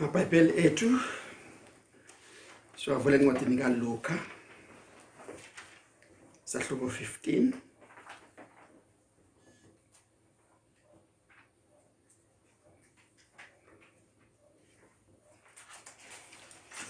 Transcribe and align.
amabhayibheli 0.00 0.52
ethu 0.66 0.88
siwavule 2.80 3.14
encwadini 3.16 3.56
kaLuka 3.62 4.14
sahluko 6.50 6.86
15 6.86 7.52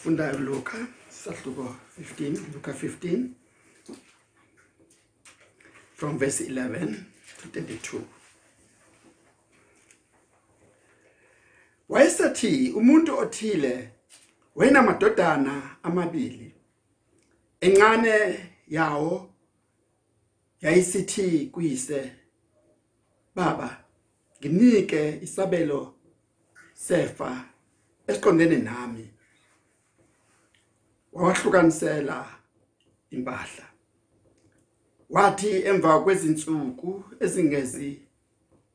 funda 0.00 0.24
uLuka 0.38 0.78
sahluko 1.08 1.76
15 2.00 2.54
Luka 2.54 2.72
15 2.72 3.28
from 5.94 6.18
verse 6.18 6.40
11 6.44 6.94
to 7.38 7.60
32 7.60 8.19
Wayesathi 12.00 12.70
umuntu 12.70 13.18
othile 13.18 13.90
wayenamadodana 14.54 15.76
amabili. 15.82 16.54
Encane 17.60 18.40
yawo 18.68 19.30
yayisithi 20.60 21.46
kuyise 21.52 22.12
baba 23.34 23.84
nginike 24.38 25.18
isabelo 25.22 25.94
sefa 26.74 27.44
esiqondene 28.06 28.56
nami. 28.56 29.10
Wawahlukanisela 31.12 32.18
impahla. 33.10 33.66
Wathi 35.10 35.50
emva 35.66 36.00
kwezinsuku 36.00 37.04
ezingezi 37.20 38.00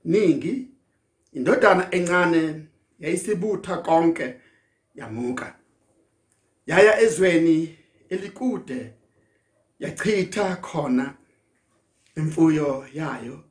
ningi 0.04 0.68
indodana 1.34 1.84
encane 1.96 2.66
yayisibutha 3.00 3.78
konke 3.78 4.36
yamuka. 4.96 5.56
Yaya 6.66 7.00
ezweni 7.00 7.78
elikude 8.10 8.94
yachitha 9.80 10.56
khona 10.56 11.18
imfuyo 12.18 12.88
yayo 12.94 13.44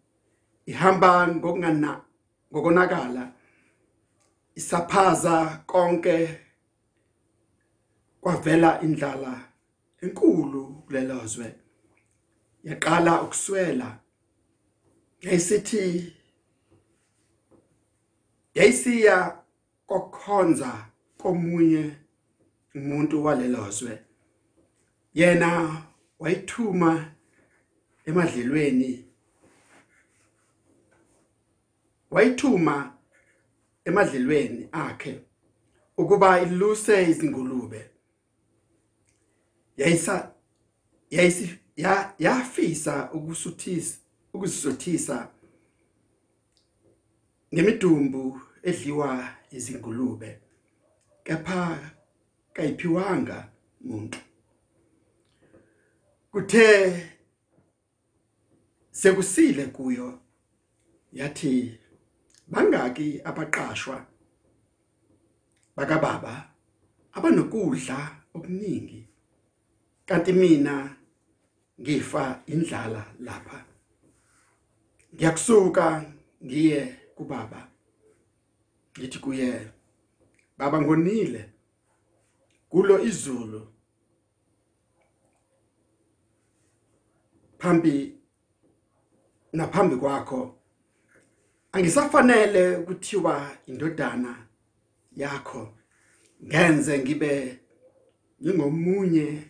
ihamba 0.66 1.28
ngokungana 1.28 2.04
ngokonakala 2.52 3.32
isaphaza 4.54 5.62
konke 5.66 6.40
kwavela 8.20 8.80
indlala 8.82 9.48
enkulu 10.02 10.82
kulelozwe. 10.86 11.54
Yaqala 12.64 13.22
ukuswela 13.22 13.98
yayisithi 15.20 16.14
yayisiya 18.54 19.43
kokhonza 19.86 20.86
komunye 21.18 21.96
umuntu 22.74 23.24
walelozwe 23.24 23.98
yena 25.14 25.82
wayithuma 26.18 27.14
emadlelweni. 28.04 29.04
Wayithuma 32.10 32.98
emadlelweni 33.84 34.68
akhe 34.72 35.20
ukuba 35.96 36.40
iluse 36.40 37.10
izingulube. 37.10 37.90
Yayisa 39.76 40.32
yayisi 41.10 41.58
ya 41.76 42.14
yafisa 42.18 43.12
ukusuthisa 43.12 43.98
ukusuthisa 44.32 45.28
ngemidumbu 47.54 48.40
edliwa 48.68 49.10
izingulube 49.56 50.30
kepha 51.24 51.92
kayiphiwanga 52.54 53.38
umuntu 53.82 54.18
kuthe 56.32 56.68
sekusile 58.90 59.64
kuyo 59.76 60.08
yathi 61.12 61.54
bangaki 62.52 63.08
abaqashwa 63.28 63.96
bakababa 65.76 66.34
abanokudla 67.16 67.98
okuningi 68.34 69.00
kanti 70.06 70.32
mina 70.32 70.96
ngifa 71.80 72.42
indlala 72.46 73.04
lapha. 73.20 73.64
Ngiyakusuka 75.14 75.86
ngiye 76.44 76.80
kubaba. 77.16 77.73
Ngithi 78.98 79.18
kuye 79.18 79.70
baba 80.58 80.80
ngonile. 80.80 81.50
Kulo 82.68 83.02
izulu. 83.02 83.68
Phambi 87.58 88.18
naphambi 89.52 89.96
kwakho 89.96 90.58
angisafanele 91.72 92.76
ukuthiwa 92.76 93.56
indodana 93.66 94.46
yakho 95.16 95.74
ngenze 96.44 96.98
ngibe 96.98 97.58
ngingomunye 98.42 99.42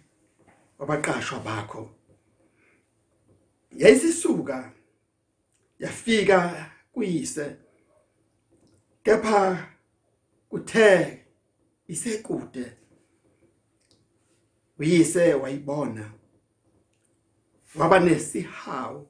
wabaqashwa 0.79 1.39
bakho. 1.41 1.91
Yayisisuka 3.73 4.73
yafika 5.79 6.71
kuyise. 6.93 7.57
Kepha 9.05 9.69
kuthe 10.49 11.25
isekude 11.89 12.73
uyise 14.79 15.35
wayibona 15.35 16.13
waba 17.75 18.01
nesihawu 18.01 19.09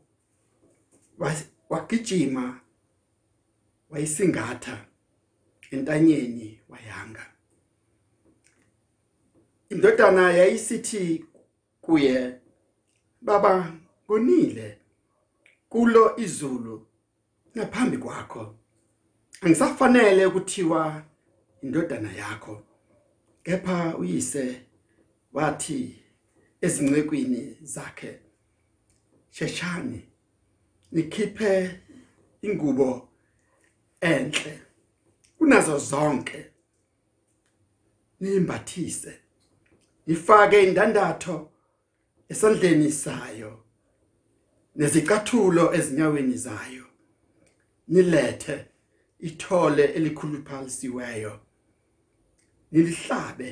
wagijima 1.69 2.61
wayisingatha 3.91 4.87
entanyeni 5.71 6.61
wayanga. 6.69 7.27
Indodana 9.69 10.33
yayisithi 10.33 11.25
kuye 11.81 12.41
baba 13.21 13.73
konile 14.07 14.79
kulo 15.69 16.17
izulu 16.17 16.87
ngaphambi 17.57 17.99
kwakho. 17.99 18.64
Angisafanele 19.45 20.27
ukuthiwa 20.27 21.05
indodana 21.63 22.13
yakho 22.13 22.63
kepha 23.43 23.97
uyise 23.97 24.61
wathi 25.33 26.03
ezincekweni 26.61 27.57
zakhe 27.63 28.19
sheshani 29.31 30.03
nikhiphe 30.93 31.81
ingubo 32.43 33.09
enhle 34.01 34.61
kunazo 35.39 35.79
zonke 35.79 36.47
nimbathise 38.21 39.19
ifake 40.07 40.63
indandatho 40.63 41.51
esandleni 42.29 42.93
sayo 42.93 43.65
nezicathulo 44.77 45.75
ezinyaweni 45.75 46.37
zayo 46.37 46.85
nilethe. 47.89 48.74
Ithole 49.29 49.85
elikhuluphalisiweyo 49.85 51.41
nilihlabe 52.73 53.51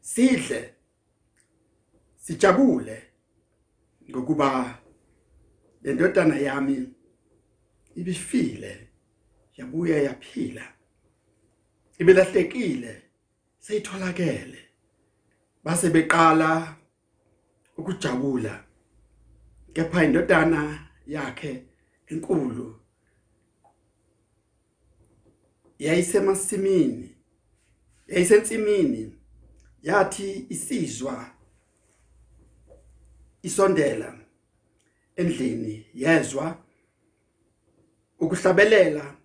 sidle 0.00 0.74
sijabule 2.16 3.02
ngokuba 4.10 4.78
lendodana 5.82 6.36
yami 6.36 6.88
ibifile 7.94 8.88
yabuya 9.56 10.02
yaphila 10.02 10.74
ibelahlekile 11.98 13.02
seyitholakele. 13.58 14.58
Base 15.64 15.90
beqala 15.90 16.76
ukujabula 17.76 18.64
kepha 19.74 20.04
indodana 20.04 20.88
yakhe 21.06 21.64
enkulu 22.06 22.81
yayisemasimini 25.78 27.16
yayisensimini 28.06 29.16
yathi 29.82 30.46
isizwa 30.48 31.30
isondela 33.42 34.18
endlini 35.16 35.86
yezwa 35.94 36.58
ukuhlabelela 38.20 39.16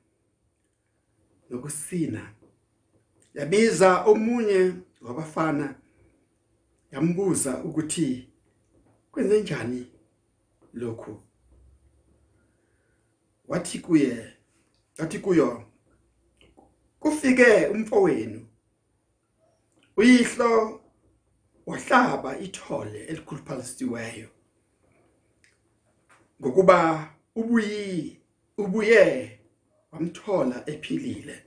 nokusina. 1.49 2.33
Yabiza 3.33 4.03
omunye 4.03 4.73
wabafana 5.01 5.75
yambuza 6.91 7.63
ukuthi 7.63 8.29
kwenze 9.11 9.41
njani 9.41 9.88
lokhu? 10.73 11.21
Wathi 13.47 13.79
kuye 13.79 14.33
wathi 15.00 15.19
kuyo 15.19 15.66
kufike 16.99 17.67
umfowenu. 17.67 18.47
Uyihlo 19.97 20.81
wahlaba 21.65 22.39
ithole 22.39 22.99
elikhuluphalisiweyo. 23.05 24.29
Ngokuba 26.41 27.09
ubuyi 27.35 28.21
ubuye 28.57 29.39
wamthola 29.91 30.63
ephilile. 30.69 31.44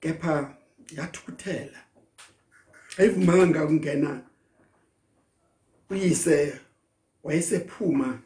Kepha 0.00 0.56
yathukuthela. 0.96 1.78
Ayivumanga 2.98 3.64
ukungena 3.64 4.22
uyise 5.90 6.60
wayesephuma 7.22 8.22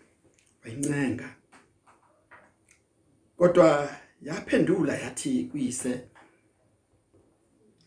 wayincenga 0.64 1.36
kodwa 3.38 3.96
yaphendula 4.22 4.94
yathi 4.94 5.44
kuyise 5.44 6.08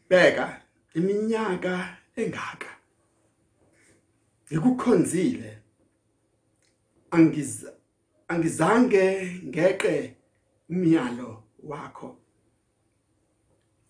beka 0.10 0.62
iminyaka 0.94 1.98
engaka. 2.16 2.68
Ngikukhonzile 4.52 5.62
angiz 7.12 7.66
angizange 8.28 9.06
ngeqe 9.46 10.16
umyalo 10.70 11.44
wakho. 11.64 12.18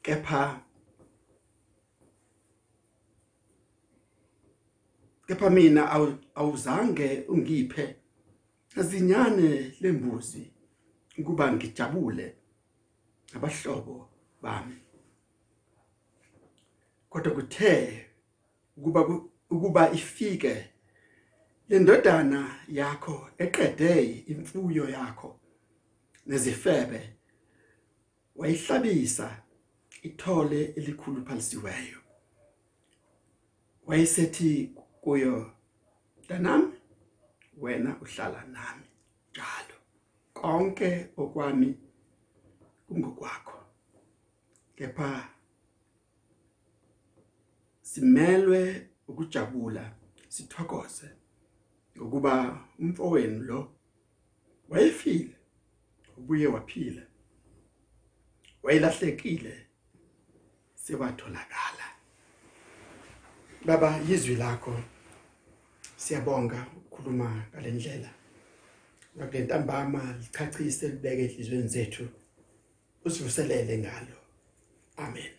Kepha 0.01 0.61
kepha 5.27 5.49
mina 5.49 5.91
awuzange 6.35 7.25
ungiphe. 7.27 7.95
Azinyane 8.75 9.73
lembuzi 9.81 10.51
ukuba 11.19 11.51
ngijabule 11.53 12.35
abahlobo 13.35 14.09
bami. 14.41 14.77
Kodwa 17.09 17.31
kuthe 17.33 18.05
ukuba 18.77 19.01
ukuba 19.49 19.91
ifike 19.91 20.69
lendodana 21.69 22.41
yakho 22.67 23.29
eqede 23.37 24.23
imfuyo 24.31 24.89
yakho 24.89 25.39
nezifebe 26.27 27.01
wayihlabisa 28.35 29.27
ithole 30.07 30.61
elikhulu 30.77 31.25
phalisiweyo 31.25 31.99
wayesethi 33.87 34.71
kuyo 35.01 35.51
danami 36.29 36.73
wena 37.57 37.97
uhlala 38.01 38.43
nami 38.43 38.85
njalo. 39.31 39.68
Konke 40.41 40.89
okwami 41.17 41.69
kungokwakho. 42.87 43.59
Kepha 44.75 45.29
simelwe 47.81 48.89
ukujabula 49.07 49.83
sithokoze 50.27 51.09
ngokuba 51.97 52.33
umfowenu 52.79 53.39
lo 53.43 53.59
wayefile 54.69 55.35
ubuye 56.17 56.47
waphila 56.47 57.03
wayilahlekile 58.63 59.53
sebatholakala 60.73 61.87
baba 63.65 63.97
yizwi 64.07 64.35
lakho. 64.35 64.75
Siyabonga 65.95 66.67
ukukhuluma 66.77 67.45
ngalendlela 67.51 68.18
ngakentambama 69.19 70.15
lichachise 70.19 70.87
libeke 70.87 71.23
enhlizweni 71.23 71.67
zethu. 71.67 72.07
Usivuselele 73.05 73.77
ngalo. 73.77 74.17
Amen. 74.97 75.31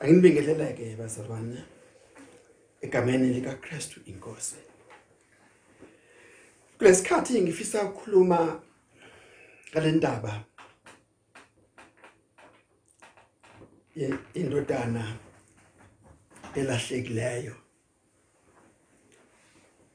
Angibingeleleke 0.00 0.96
bazalwane 0.96 1.64
egameni 2.80 3.34
lika 3.34 3.54
Christu 3.54 4.00
inkosi. 4.06 4.56
Kulesikhathi 6.78 7.42
ngifisa 7.42 7.84
ukukhuluma 7.84 8.62
ngalendaba 9.70 10.44
indodana 14.34 15.16
elahlekileyo. 16.54 17.54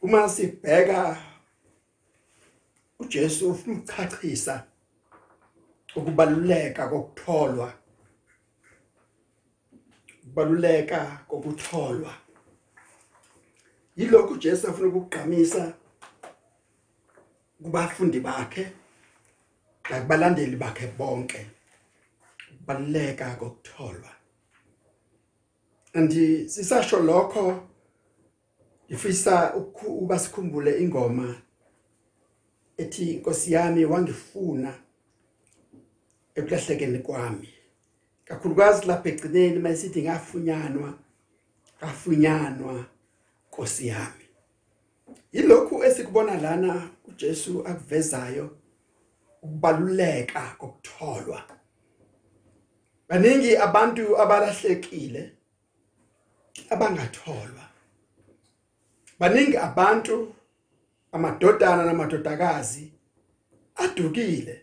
Uma 0.02 0.30
sibheka 0.30 1.33
uJesu 3.04 3.52
ufuna 3.52 3.78
ukuchachisa 3.78 4.64
ukubaluleka 5.96 6.88
kokutholwa 6.88 7.74
ukubaluleka 10.24 11.26
kokutholwa. 11.28 12.14
Yilokhu 13.96 14.38
Jesu 14.38 14.68
afuna 14.68 14.88
ukugqamisa 14.88 15.74
kubafundi 17.64 18.20
bakhe 18.20 18.72
nakubalandeli 19.90 20.56
bakhe 20.56 20.88
bonke 20.88 21.48
ukubaluleka 22.54 23.36
kokutholwa. 23.36 24.10
Andi 25.94 26.50
sisasho 26.50 27.00
lokho 27.00 27.68
ifisa 28.88 29.54
ukuba 29.56 30.20
sikhumbule 30.20 30.80
ingoma 30.82 31.42
ethi 32.78 33.14
inkosi 33.14 33.54
yami 33.54 33.86
wangifuna 33.86 34.74
ekulahlekeni 36.36 37.00
kwami. 37.00 37.50
Kakhulukazi 38.26 38.86
lapha 38.86 39.10
egcineni 39.10 39.60
mayisithi 39.60 40.02
ngafunyanwa 40.04 40.94
ngafunyanwa 41.78 42.86
Nkosi 43.48 43.88
yami. 43.88 44.26
Yilokhu 45.32 45.84
esikubona 45.84 46.42
lana 46.42 46.90
uJesu 47.08 47.68
akuvezayo 47.68 48.58
ukubaluleka 49.42 50.56
kokutholwa. 50.58 51.44
Baningi 53.10 53.58
abantu 53.58 54.18
abalahlekile 54.22 55.32
abangatholwa. 56.70 57.66
Baningi 59.20 59.58
abantu 59.58 60.36
amadodana 61.14 61.86
namadodakazi 61.86 62.94
adukile. 63.76 64.62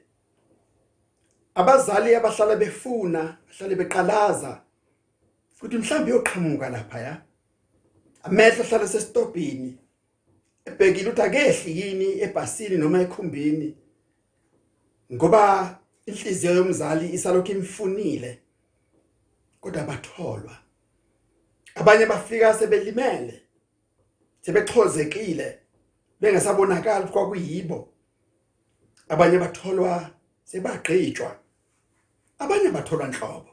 Abazali 1.54 2.14
abahlala 2.14 2.56
befuna 2.56 3.38
bahlale 3.48 3.74
beqalaza 3.76 4.62
futhi 5.54 5.78
mhlawumbe 5.78 6.10
yoqhamuka 6.10 6.70
lapha 6.70 7.00
ya 7.00 7.22
amehlo 8.22 8.64
ahlala 8.64 8.88
sesitobhini 8.88 9.78
ebhekile 10.64 11.08
ukuthi 11.08 11.22
akehli 11.22 11.80
yini 11.80 12.20
ebhasini 12.20 12.76
noma 12.76 13.00
ekhumbini 13.00 13.76
ngoba 15.12 15.78
inhliziyo 16.06 16.54
yomzali 16.54 17.12
isalokhu 17.12 17.52
imfunile 17.52 18.38
kodwa 19.60 19.84
batholwa. 19.84 20.56
Abanye 21.74 22.06
bafika 22.06 22.54
sebelimele 22.54 23.42
sebexhozekile 24.40 25.59
bengasabonakala 26.20 27.06
kwakuyibo 27.12 27.88
abanye 29.08 29.38
batholwa 29.38 30.10
sebagqitshwa. 30.44 31.30
Abanye 32.38 32.70
batholwa 32.70 33.06
inhlobo 33.06 33.52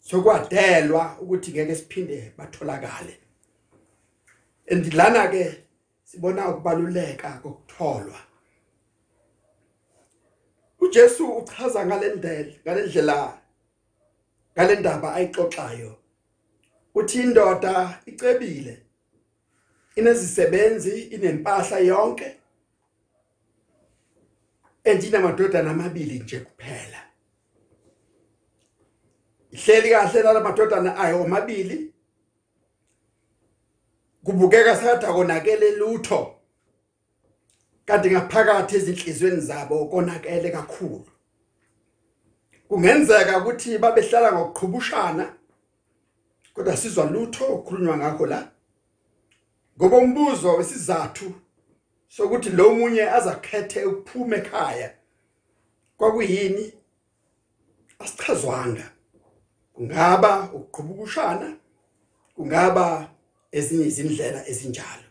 sokwadelwa 0.00 1.18
ukuthi 1.22 1.50
ngeke 1.52 1.74
siphinde 1.74 2.32
batholakale. 2.38 3.14
Endilana 4.66 5.28
ke 5.28 5.44
sibona 6.04 6.48
ukubaluleka 6.48 7.30
kokutholwa. 7.42 8.20
uJesu 10.82 11.32
uchaza 11.36 11.86
ngalendlela 11.86 12.52
ngalendlela 12.64 13.38
ngalendaba 14.54 15.14
ayixoxayo. 15.14 15.96
Uthi 16.94 17.22
indoda 17.22 18.00
icebile. 18.06 18.74
Inezisebenzi 19.96 21.00
inempahla 21.00 21.78
yonke. 21.78 22.36
Endinamadodana 24.84 25.70
amabili 25.70 26.18
nje 26.18 26.40
kuphela. 26.40 27.02
Ihleli 29.50 29.90
kahle 29.90 30.22
nalamadodana 30.22 30.96
ayo 30.96 31.22
omabili. 31.22 31.92
Kubukeka 34.24 34.76
sengathi 34.76 35.06
akonakele 35.06 35.70
lutho 35.70 36.34
kanti 37.86 38.10
ngaphakathi 38.10 38.76
ezinhlizweni 38.76 39.40
zabo 39.40 39.86
konakele 39.86 40.50
kakhulu. 40.50 41.06
Kungenzeka 42.68 43.38
ukuthi 43.38 43.78
babehlala 43.78 44.32
ngokuqhubushana 44.32 45.24
kodwa 46.54 46.76
sizwa 46.76 47.04
lutho 47.04 47.44
okukhulunywa 47.54 47.96
ngakho 47.96 48.26
la. 48.26 48.48
Ngoba 49.76 49.96
umbuzo 49.96 50.54
wesizathu 50.56 51.34
sokuthi 52.08 52.50
lo 52.50 52.74
munye 52.74 53.10
azakhethe 53.10 53.84
ukuphuma 53.84 54.36
ekhaya 54.36 54.94
kwakuyini? 55.96 56.72
Asichazwanga. 57.98 58.92
Kungaba 59.72 60.50
ukuqhubukushana 60.52 61.56
kungaba 62.34 63.10
ezinye 63.52 63.86
izindlela 63.86 64.48
ezinjalo. 64.48 65.08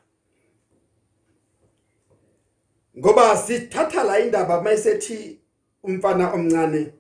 Ngoba 2.98 3.38
sithatha 3.38 4.04
la 4.04 4.20
indaba 4.20 4.62
mayisethi 4.62 5.40
umfana 5.84 6.34
omncane 6.34 6.94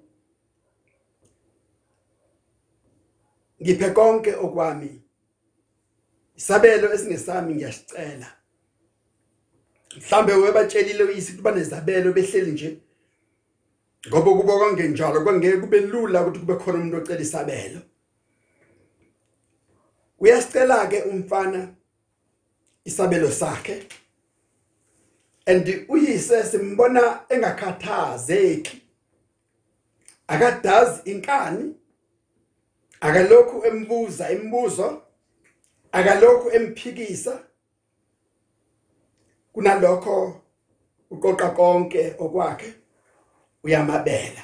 ngiphe 3.62 3.90
konke 3.90 4.36
okwami. 4.36 5.01
Isabelo 6.42 6.94
esingesami 6.94 7.54
ngiyasicela. 7.56 8.28
Mhlambe 9.98 10.34
webatshelile 10.34 11.04
uyisi 11.04 11.34
kuba 11.34 11.52
nezabelo 11.52 12.14
behleli 12.14 12.52
nje. 12.52 12.78
Ngoba 14.08 14.32
kuba 14.32 14.60
kangenjalo 14.60 15.24
kwangeke 15.24 15.58
kube 15.58 15.80
lula 15.80 16.22
ukuthi 16.22 16.40
kube 16.40 16.56
khona 16.56 16.78
umuntu 16.78 16.98
ocela 16.98 17.22
isabelo. 17.22 17.82
Uyasicela 20.20 20.88
ke 20.88 21.02
umfana 21.02 21.76
isabelo 22.86 23.32
sakhe. 23.32 23.84
And 25.46 25.66
uyise 25.90 26.44
simbona 26.44 27.20
engakhathazeki. 27.30 28.82
Akadazi 30.28 31.02
inkani 31.06 31.76
akalokhu 33.02 33.66
embuza 33.66 34.32
imibuzo. 34.32 35.02
Akalokhu 35.92 36.50
emphikisa 36.50 37.44
kunalokho 39.54 40.42
uqoqa 41.12 41.50
konke 41.50 42.16
okwakhe 42.20 42.74
uyamabela. 43.64 44.44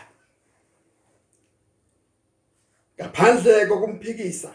Ngaphandle 3.00 3.66
kokumphikisa 3.66 4.52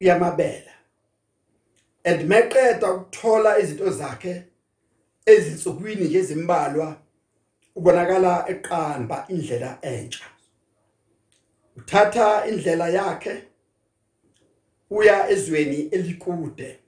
uyamabela. 0.00 0.72
And 2.04 2.28
meqeda 2.28 2.92
ukuthola 2.92 3.58
izinto 3.58 3.90
zakhe 3.90 4.44
ezinsukwini 5.26 6.04
nje 6.04 6.18
ezimbalwa 6.18 6.96
ubonakala 7.76 8.44
eqamba 8.48 9.26
indlela 9.28 9.78
entsha. 9.82 10.24
Uthatha 11.76 12.46
indlela 12.46 12.88
yakhe 12.88 13.51
uya 14.92 15.30
ezweni 15.30 15.88
elikude. 15.92 16.78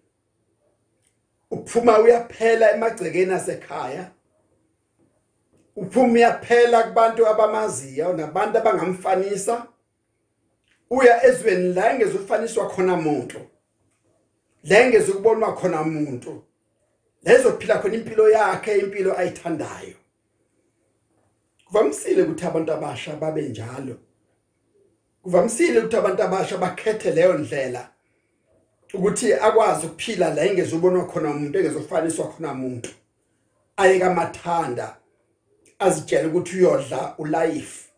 Uphuma 1.50 1.98
uyaphela 1.98 2.74
emagcekeni 2.74 3.32
asekhaya. 3.32 4.10
Uphuma 5.76 6.12
uyaphela 6.12 6.82
kubantu 6.82 7.26
abamaziyo 7.26 8.12
nabantu 8.12 8.58
abangamfanisa. 8.58 9.66
Uya 10.90 11.24
ezweni 11.26 11.74
la 11.74 11.92
engezofaniswa 11.92 12.68
khona 12.68 12.94
umuntu 12.94 13.40
la 14.64 14.80
engezukubonwa 14.80 15.56
khona 15.56 15.82
umuntu 15.82 16.44
lezophila 17.22 17.78
khona 17.78 17.94
impilo 17.94 18.30
yakhe 18.30 18.78
impilo 18.78 19.18
ayithandayo. 19.18 19.96
Kuvamsile 21.66 22.22
ukuthi 22.22 22.46
abantu 22.46 22.72
abasha 22.72 23.16
babe 23.16 23.42
njalo. 23.42 23.96
Kuvamsile 25.22 25.78
ukuthi 25.78 25.96
abantu 25.96 26.22
abasha 26.22 26.56
bakhethe 26.58 27.10
leyo 27.10 27.38
ndlela. 27.38 27.93
Ukuthi 28.94 29.34
akwazi 29.34 29.86
ukuphila 29.86 30.34
la 30.34 30.44
engezubonwa 30.44 31.06
khona 31.06 31.30
umuntu 31.30 31.58
engezofaniswa 31.58 32.28
khona 32.28 32.52
umuntu. 32.52 32.90
Ayeka 33.76 34.14
mathanda 34.14 34.96
azitshela 35.78 36.28
ukuthi 36.28 36.56
uyodla 36.56 37.14
ulife. 37.18 37.88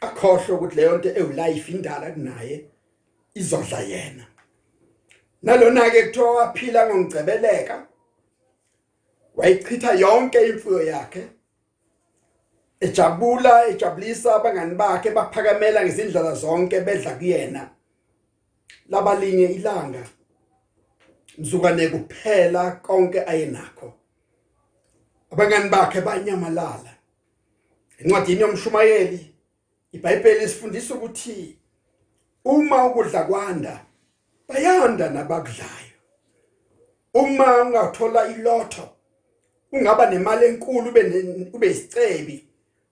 Akhohlwe 0.00 0.54
ukuthi 0.56 0.76
leyo 0.76 0.98
nto 0.98 1.08
ewulife 1.08 1.72
indala 1.72 2.10
kunaye 2.10 2.64
izodla 3.34 3.80
yena. 3.80 4.24
Nalona 5.42 5.90
ke 5.90 6.02
kuthiwa 6.02 6.34
waphila 6.34 6.86
ngongcebeleka 6.86 7.86
wayichitha 9.36 9.92
yonke 9.92 10.46
imfuyo 10.46 10.82
yakhe. 10.82 11.22
Ejabula 12.80 13.66
ejabulisa 13.68 14.34
abangani 14.34 14.74
bakhe 14.74 15.10
baphakamela 15.10 15.84
ngezindlela 15.84 16.34
zonke 16.34 16.80
bedla 16.80 17.14
kuyena. 17.14 17.70
Labalinye 18.88 19.46
ilanga 19.46 20.04
mzukane 21.40 21.88
kuphela 21.88 22.70
konke 22.70 23.20
ayenakho 23.24 23.92
abangani 25.30 25.70
bakhe 25.70 26.00
banyamalala. 26.00 26.92
Encwadini 27.98 28.40
yomshumayeli 28.40 29.34
iBhayibheli 29.92 30.44
isifundisa 30.44 30.94
ukuthi 30.94 31.58
uma 32.44 32.86
ukudla 32.86 33.22
kwanda 33.24 33.80
bayanda 34.48 35.10
nabakudlayo. 35.10 35.96
Uma 37.14 37.62
ungathola 37.62 38.28
ilotho 38.28 38.88
ungaba 39.72 40.10
nemali 40.10 40.46
enkulu 40.46 40.88
ube 40.88 41.02
ube 41.52 41.70
isicebi 41.70 42.44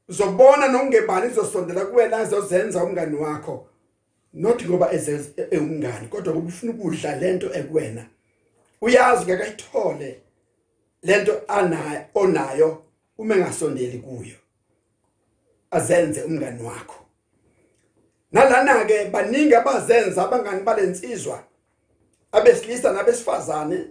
uzobona 0.09 0.69
nokungebani 0.69 1.27
izosondela 1.31 1.87
kuwena 1.87 2.17
azozenza 2.17 2.85
umngani 2.85 3.17
wakho. 3.17 3.67
Not 4.33 4.65
ngoba 4.67 4.93
ezengani 4.93 6.09
kodwa 6.09 6.35
ngoba 6.35 6.49
ufuna 6.49 6.73
ukudla 6.73 7.17
lento 7.17 7.55
ekuwena. 7.55 8.07
Uyazi 8.81 9.25
ngakayithole 9.25 10.21
lento 11.03 11.43
anayo 11.49 12.05
onayo 12.15 12.83
uma 13.19 13.35
engasondeli 13.35 13.99
kuyo. 13.99 14.37
Azenze 15.71 16.23
umngani 16.23 16.63
wakho. 16.63 17.05
Nalana 18.33 18.85
ke 18.85 19.05
baningi 19.05 19.55
abazenza 19.55 20.25
abangani 20.25 20.63
balensizwa 20.63 21.45
abesilisa 22.33 22.93
nabesifazane 22.93 23.87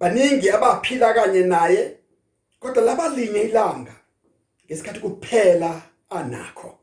baningi 0.00 0.50
abaphila 0.50 1.14
kanye 1.14 1.42
naye 1.42 1.96
kodwa 2.60 2.82
labalinye 2.82 3.40
ilanga 3.40 3.94
ngesikhathi 4.66 5.00
kuphela 5.00 5.82
anakho. 6.10 6.78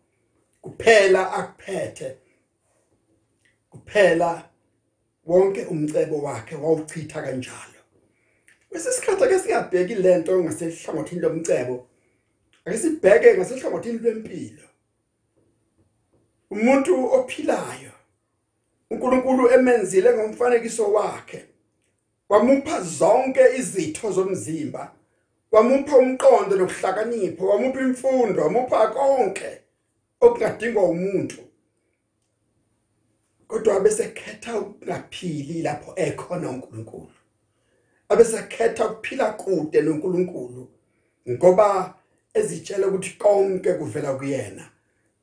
Kuphela 0.61 1.33
akuphethe. 1.33 2.17
Kuphela 3.69 4.43
wonke 5.25 5.65
umcebo 5.65 6.17
wakhe 6.21 6.55
wawuchitha 6.55 7.21
kanjalo. 7.21 7.79
Bese 8.71 8.89
ake 9.23 9.39
singabheki 9.39 9.95
lento 9.95 10.43
ngasehlangothini 10.43 11.21
lomcebo 11.21 11.87
ake 12.65 12.77
sibheke 12.77 13.37
ngasehlangothini 13.37 13.99
lwempilo. 13.99 14.67
Umuntu 16.51 17.13
ophilayo 17.13 17.91
uNkulunkulu 18.89 19.51
emenzile 19.51 20.13
ngomfanekiso 20.13 20.91
wakhe 20.93 21.45
wamupha 22.29 22.81
zonke 22.81 23.41
izitho 23.57 24.11
zomzimba 24.11 24.91
wamupha 25.51 25.97
umqondo 25.97 26.55
nokuhlakanipha 26.55 27.45
wamupha 27.45 27.81
imfundo 27.81 28.41
wamupha 28.43 28.87
konke 28.87 29.61
okungadingwa 30.21 30.83
umuntu. 30.83 31.52
Kodwa 33.47 33.75
abesekhetha 33.75 34.59
ukungaphili 34.59 35.61
lapho 35.61 35.93
ekhona 35.95 36.49
uNkulunkulu. 36.49 37.11
Abesekhetha 38.09 38.87
ukuphila 38.87 39.31
kude 39.31 39.81
noNkulunkulu 39.81 40.67
ngoba 41.29 41.93
ezitshela 42.33 42.87
ukuthi 42.87 43.17
konke 43.17 43.73
kuvela 43.73 44.13
kuyena 44.13 44.69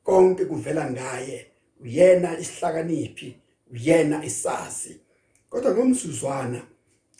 konke 0.03 0.45
kuvela 0.45 0.91
ngaye. 0.91 1.47
Uyena 1.83 2.39
isihlakaniphi 2.39 3.37
uyena 3.73 4.25
isazi. 4.25 4.99
Kodwa 5.49 5.71
ngomsuzwana 5.71 6.61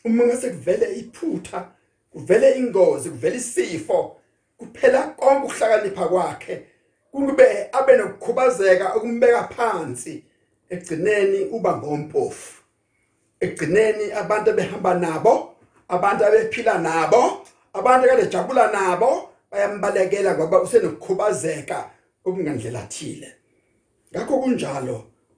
uma 0.05 0.25
ngase 0.25 0.49
kuvele 0.49 0.95
iphutha 0.95 1.71
kuvele 2.11 2.57
ingozi 2.57 3.09
kuvele 3.09 3.37
isifo 3.37 4.17
kuphela 4.57 5.07
konke 5.07 5.45
ukuhlakanipha 5.45 6.07
kwakhe 6.07 6.65
kube 7.11 7.69
abe 7.71 7.97
nokukhubazeka 7.97 8.93
okumbeka 8.93 9.43
phansi. 9.43 10.23
Egcineni 10.71 11.43
uba 11.51 11.77
ngompofu. 11.77 12.61
Egcineni 13.39 14.11
abantu 14.11 14.53
behamba 14.53 14.93
nabo 14.93 15.55
abantu 15.89 16.25
abephila 16.25 16.77
nabo 16.77 17.45
abantu 17.73 18.07
kade 18.07 18.25
jabula 18.31 18.71
nabo 18.71 19.29
bayambalekela 19.51 20.35
ngoba 20.35 20.61
usenokukhubazeka 20.61 21.89
okungandlela 22.25 22.87
thile. 22.87 23.29
Ngakho 24.11 24.39
kunjalo 24.41 24.97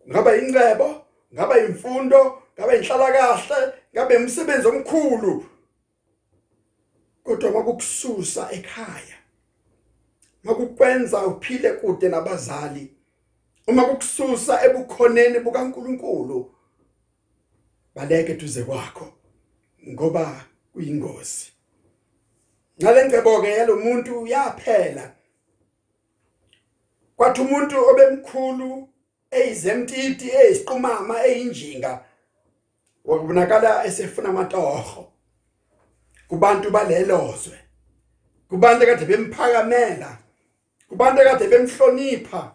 ngaba 0.10 0.38
incebo 0.38 0.88
ngaba 1.34 1.60
imfundo 1.60 2.42
ngaba 2.58 2.76
inhlala 2.76 3.12
kahle 3.12 3.74
ngabe 3.94 4.18
umsebenzi 4.18 4.68
omkhulu. 4.68 5.46
Kodwa 7.24 7.52
makukususa 7.52 8.52
ekhaya 8.52 9.18
makukwenza 10.44 11.26
uphile 11.26 11.72
kude 11.72 12.10
nabazali 12.10 12.92
uma 13.68 13.86
kukususa 13.86 14.66
ebukhoneni 14.66 15.40
bukaNkuluNkulu 15.40 16.52
baleke 17.96 18.34
duze 18.34 18.64
kwakho 18.64 19.14
ngoba 19.90 20.46
kuyingozi. 20.74 21.52
Ngale 22.82 23.06
ngcebo 23.06 23.42
ke 23.42 23.50
yalomuntu 23.50 24.28
yaphela. 24.28 25.12
Kwathi 27.18 27.42
umuntu 27.42 27.76
obemkhulu 27.90 28.90
eyizemtiti 29.32 30.30
eyisiqumama 30.30 31.26
eyinjinga 31.26 32.06
wakubonakala 33.06 33.86
esefuna 33.86 34.30
amatoho 34.30 35.12
kubantu 36.28 36.72
balelozwe. 36.72 37.60
Kubantu 38.50 38.86
kade 38.86 39.06
bemphakamela 39.06 40.18
kubantu 40.90 41.24
kade 41.24 41.48
bemhlonipha. 41.48 42.52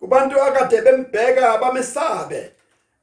Kubantu 0.00 0.40
akade 0.40 0.80
bembheka 0.82 1.58
bamesabe 1.58 2.52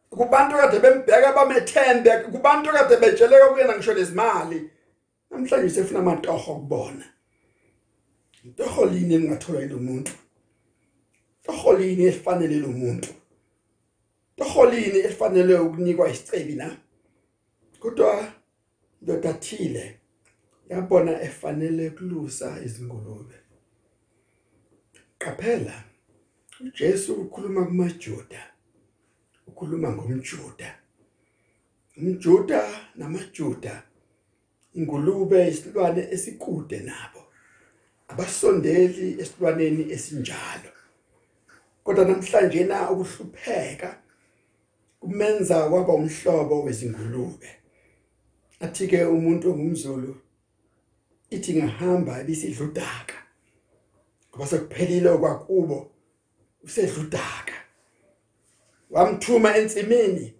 kubantu 0.09 0.55
kade 0.55 0.79
bembheka 0.79 1.33
bamethembe 1.33 2.12
kubantu 2.31 2.69
kade 2.71 2.97
betsheleka 2.97 3.50
kuyena 3.50 3.75
ngisho 3.75 3.93
lezimali 3.93 4.69
namhlanje 5.31 5.69
sefuna 5.69 6.00
amatoho 6.00 6.55
kubona 6.55 7.05
Intoho 8.45 8.85
lini 8.85 9.15
engathola 9.15 9.59
yilo 9.59 9.79
muntu? 9.79 10.12
Intoho 11.38 11.73
lini 11.73 12.03
efanele 12.03 12.59
lo 12.59 12.67
muntu? 12.67 13.13
Intoho 14.38 14.65
lini 14.65 15.00
efanele 15.00 15.55
ukunikwa 15.55 16.09
isicebi 16.09 16.55
na? 16.55 16.77
Kodwa 17.79 18.33
ndoda 19.01 19.33
thile 19.33 20.00
yabona 20.69 21.21
efanele 21.21 21.89
kulusa 21.89 22.59
izingulube. 22.65 23.35
Qaphela 25.17 25.83
uJesu 26.60 27.13
ukhuluma 27.13 27.65
kumaJuda. 27.65 28.41
Ukhuluma 29.48 29.91
ngomJuda. 29.91 30.83
umJuda 31.98 32.89
namaJuda 32.95 33.83
ingulube 34.74 35.48
isilwane 35.48 36.01
esikude 36.12 36.79
nabo 36.79 37.22
abasondeli 38.07 39.07
esilwaneni 39.22 39.83
esinjalo 39.95 40.72
kodwa 41.83 42.05
namhlanje 42.05 42.63
na 42.63 42.91
ukuhlupheka 42.91 43.89
kumenza 45.00 45.69
kwaba 45.69 45.93
umhlobo 45.93 46.63
wezingulube 46.63 47.50
athi 48.63 48.88
ke 48.88 49.00
umuntu 49.05 49.51
ongumzulu 49.51 50.15
ithi 51.36 51.51
ngahamba 51.57 52.22
ibisidludaka 52.22 53.17
ngoba 54.29 54.48
sekuphelile 54.48 55.12
kwakubo 55.22 55.77
usedludaka 56.63 57.53
wamthuma 58.89 59.58
ensimini 59.58 60.34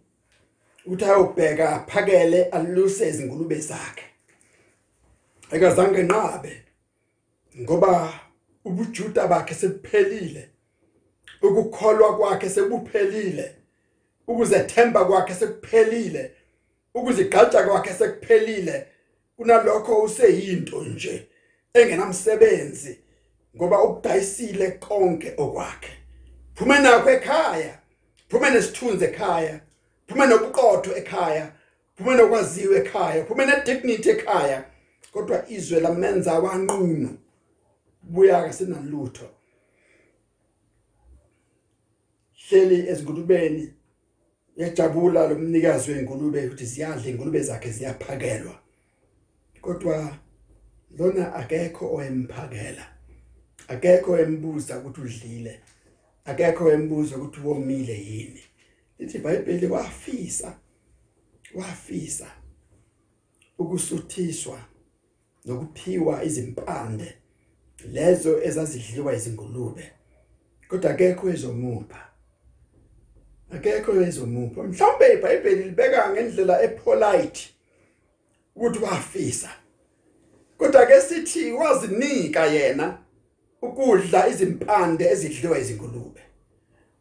uthi 0.86 1.06
ayobheka 1.06 1.86
phakele 1.88 2.44
aluse 2.44 3.08
izingulube 3.10 3.60
zakhe. 3.60 4.04
Ekazange 5.52 6.04
nqabe 6.04 6.62
ngoba 7.62 8.20
ubujuda 8.66 9.28
bakhe 9.28 9.54
sebuphelile 9.54 10.50
ukukholwa 11.42 12.18
kwakhe 12.18 12.50
sebuphelile 12.50 13.56
ukuzethemba 14.28 15.06
kwakhe 15.06 15.34
sekuphelile 15.34 16.32
ukuzigqaja 16.94 17.64
kwakhe 17.64 17.94
sekuphelile. 17.94 18.88
Kunalokho 19.38 20.02
useyinto 20.02 20.84
nje 20.84 21.28
engenamsebenzi 21.74 23.00
ngoba 23.56 23.84
ukudayisile 23.84 24.72
konke 24.72 25.34
okwakhe. 25.38 26.03
Phuma 26.56 26.80
nakho 26.80 27.10
ekhaya. 27.10 27.80
Phuma 28.30 28.50
nesithunzi 28.50 29.06
ekhaya. 29.06 29.62
Phuma 30.08 30.26
nobuqotho 30.26 30.96
ekhaya. 30.96 31.52
Phuma 31.98 32.16
nokwaziwa 32.16 32.78
ekhaya. 32.78 33.26
Phuma 33.26 33.46
nedignity 33.46 34.10
ekhaya. 34.10 34.66
Kodwa 35.14 35.50
izwe 35.50 35.80
lamenza 35.80 36.40
wanqunu 36.40 37.18
buya 38.04 38.44
kasenalutho 38.44 39.30
hleli 42.54 42.90
ezingulubeni 42.90 43.74
yajabula 44.58 45.28
lomnikazi 45.28 45.92
weingulube 45.92 46.46
ukuthi 46.46 46.66
ziyadla 46.66 47.10
ingulube 47.10 47.40
zakhe 47.40 47.72
ziyaphakelwa. 47.72 48.56
Kodwa 49.62 50.18
lona 50.98 51.34
akekho 51.36 51.96
oyemphakela. 51.96 52.86
Akekho 53.68 54.20
embuza 54.20 54.78
ukuthi 54.80 55.02
udlile. 55.02 55.62
Akekho 56.26 56.72
embuza 56.72 57.18
ukuthi 57.18 57.40
womile 57.40 57.98
yini. 57.98 58.44
Lithi 59.00 59.18
iBhayibheli 59.18 59.68
wafisa 59.68 60.58
wafisa 61.56 62.28
ukusuthiswa 63.58 64.60
nokuphiwa 65.46 66.24
izimpande 66.24 67.14
lezo 67.92 68.44
ezazidliwa 68.44 69.16
izingulube. 69.16 69.92
Kodwa 70.68 70.92
akekho 70.92 71.30
ezomupha 71.30 72.14
akekho 73.56 74.02
ezomupha. 74.02 74.64
Mhlawumbe 74.64 75.14
iBhayibheli 75.14 75.64
libeka 75.64 76.10
ngendlela 76.12 76.62
epolite 76.64 77.50
ukuthi 78.56 78.80
wafisa. 78.80 79.50
Kodwa 80.58 80.86
ke 80.86 81.02
sithi 81.02 81.52
wazinika 81.52 82.46
yena 82.46 82.98
ukudla 83.66 84.28
izimpande 84.32 85.04
ezidliwa 85.14 85.58
izingulube 85.60 86.22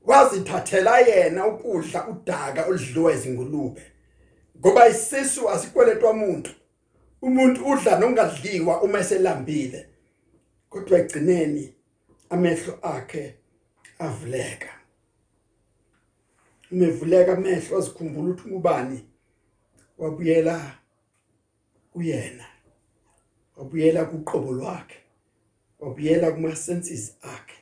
wazithathela 0.09 0.99
yena 1.09 1.47
ukudla 1.47 2.09
udaka 2.09 2.61
olidliwa 2.67 3.13
izingulube 3.17 3.83
ngoba 4.59 4.89
isisu 4.89 5.51
asikweletwa 5.51 6.11
umuntu. 6.11 6.51
Umuntu 7.23 7.65
udla 7.71 7.99
nongadliwa 7.99 8.83
uma 8.83 8.99
eselambile. 8.99 9.89
Kodwa 10.71 10.99
egcineni 10.99 11.75
amehlo 12.31 12.79
akhe 12.83 13.35
avuleka. 13.99 14.73
Umevuleka 16.73 17.33
amehlo 17.33 17.79
azikhumbula 17.79 18.31
ukuthi 18.31 18.55
ubani 18.55 18.99
wabuyela 19.99 20.75
kuyena. 21.93 22.47
Wabuyela 23.57 24.05
kuqobo 24.05 24.53
lwakhe. 24.53 25.02
Wabuyela 25.83 26.33
kuma 26.33 26.57
senses 26.57 27.17
akhe 27.23 27.59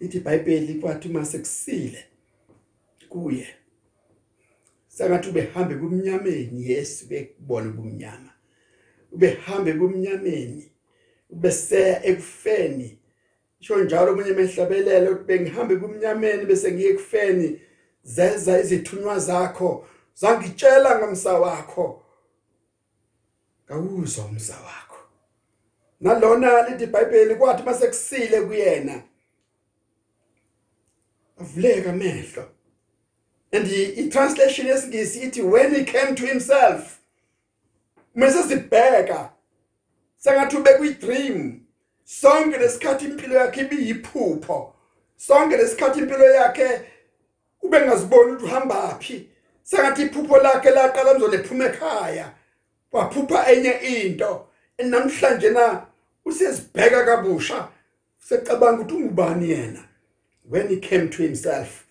lithi 0.00 0.18
iBhayibheli 0.18 0.74
kwathi 0.80 1.08
uma 1.08 1.24
sekusile 1.24 2.04
kuye 3.08 3.46
sangathi 4.88 5.28
ubehambe 5.28 5.74
kumnyameni 5.74 6.70
Yesu 6.70 7.06
bekubona 7.06 7.70
ubumnyama. 7.70 8.32
Ubehambe 9.12 9.72
kumnyameni 9.72 10.72
beseya 11.30 12.04
ekufeni. 12.06 12.98
Isho 13.60 13.84
njalo 13.84 14.12
umunye 14.12 14.32
mehlabelele 14.32 15.10
ukuthi 15.10 15.24
bengihambe 15.24 15.76
kumnyameni 15.76 16.44
bese 16.46 16.72
ngiye 16.72 16.90
ekufeni 16.90 17.60
zeza 18.04 18.60
izithunywa 18.60 19.18
zakho 19.18 19.86
zangitshela 20.14 20.98
ngomsa 20.98 21.32
wakho. 21.38 22.02
Kawuzwa 23.66 24.24
umsa 24.24 24.56
wakho. 24.66 24.91
Nalona 26.02 26.68
lithi 26.68 26.84
iBhayibheli 26.84 27.34
kwathi 27.34 27.62
mase 27.62 27.86
kusile 27.86 28.40
kuyena 28.40 29.02
avuleka 31.40 31.90
amehlo. 31.90 32.44
And 33.52 33.66
i 33.66 34.08
translation 34.08 34.66
yesingisi 34.66 35.20
ithi 35.20 35.42
when 35.42 35.74
he 35.74 35.84
came 35.84 36.14
to 36.14 36.26
himself 36.26 37.00
mase 38.14 38.42
sibheka 38.42 39.30
sengathi 40.18 40.56
ube 40.56 40.74
kwi-dream 40.74 41.60
sonke 42.04 42.58
lesikhathi 42.58 43.04
impilo 43.04 43.36
yakhe 43.36 43.60
ibiyiphupho 43.60 44.74
sonke 45.16 45.56
lesikhathi 45.56 46.00
impilo 46.00 46.30
yakhe 46.30 46.80
ube 47.62 47.80
ngaziboni 47.80 48.32
ukuthi 48.32 48.44
uhamba 48.44 48.98
phi. 49.00 49.28
Sengathi 49.62 50.02
iphupho 50.02 50.38
lakhe 50.38 50.70
laqala 50.70 51.14
mzole 51.14 51.38
phuma 51.38 51.64
ekhaya 51.64 52.30
waphupha 52.92 53.52
enye 53.52 53.72
into. 53.72 54.46
Namhlanje 54.78 55.50
na 55.50 55.86
usezibheka 56.24 57.04
kabusha. 57.04 57.68
Secabanga 58.18 58.82
ukuthi 58.82 58.94
ungubani 58.94 59.50
yena? 59.50 59.84
When 60.50 60.68
he 60.68 60.76
came 60.76 61.08
to 61.08 61.22
himself 61.22 61.84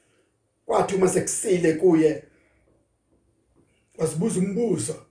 kwathi 0.66 0.96
uma 0.96 1.08
sekusile 1.08 1.74
kuye 1.74 2.24
wasibuza 3.98 4.40
umbuzo 4.40 5.06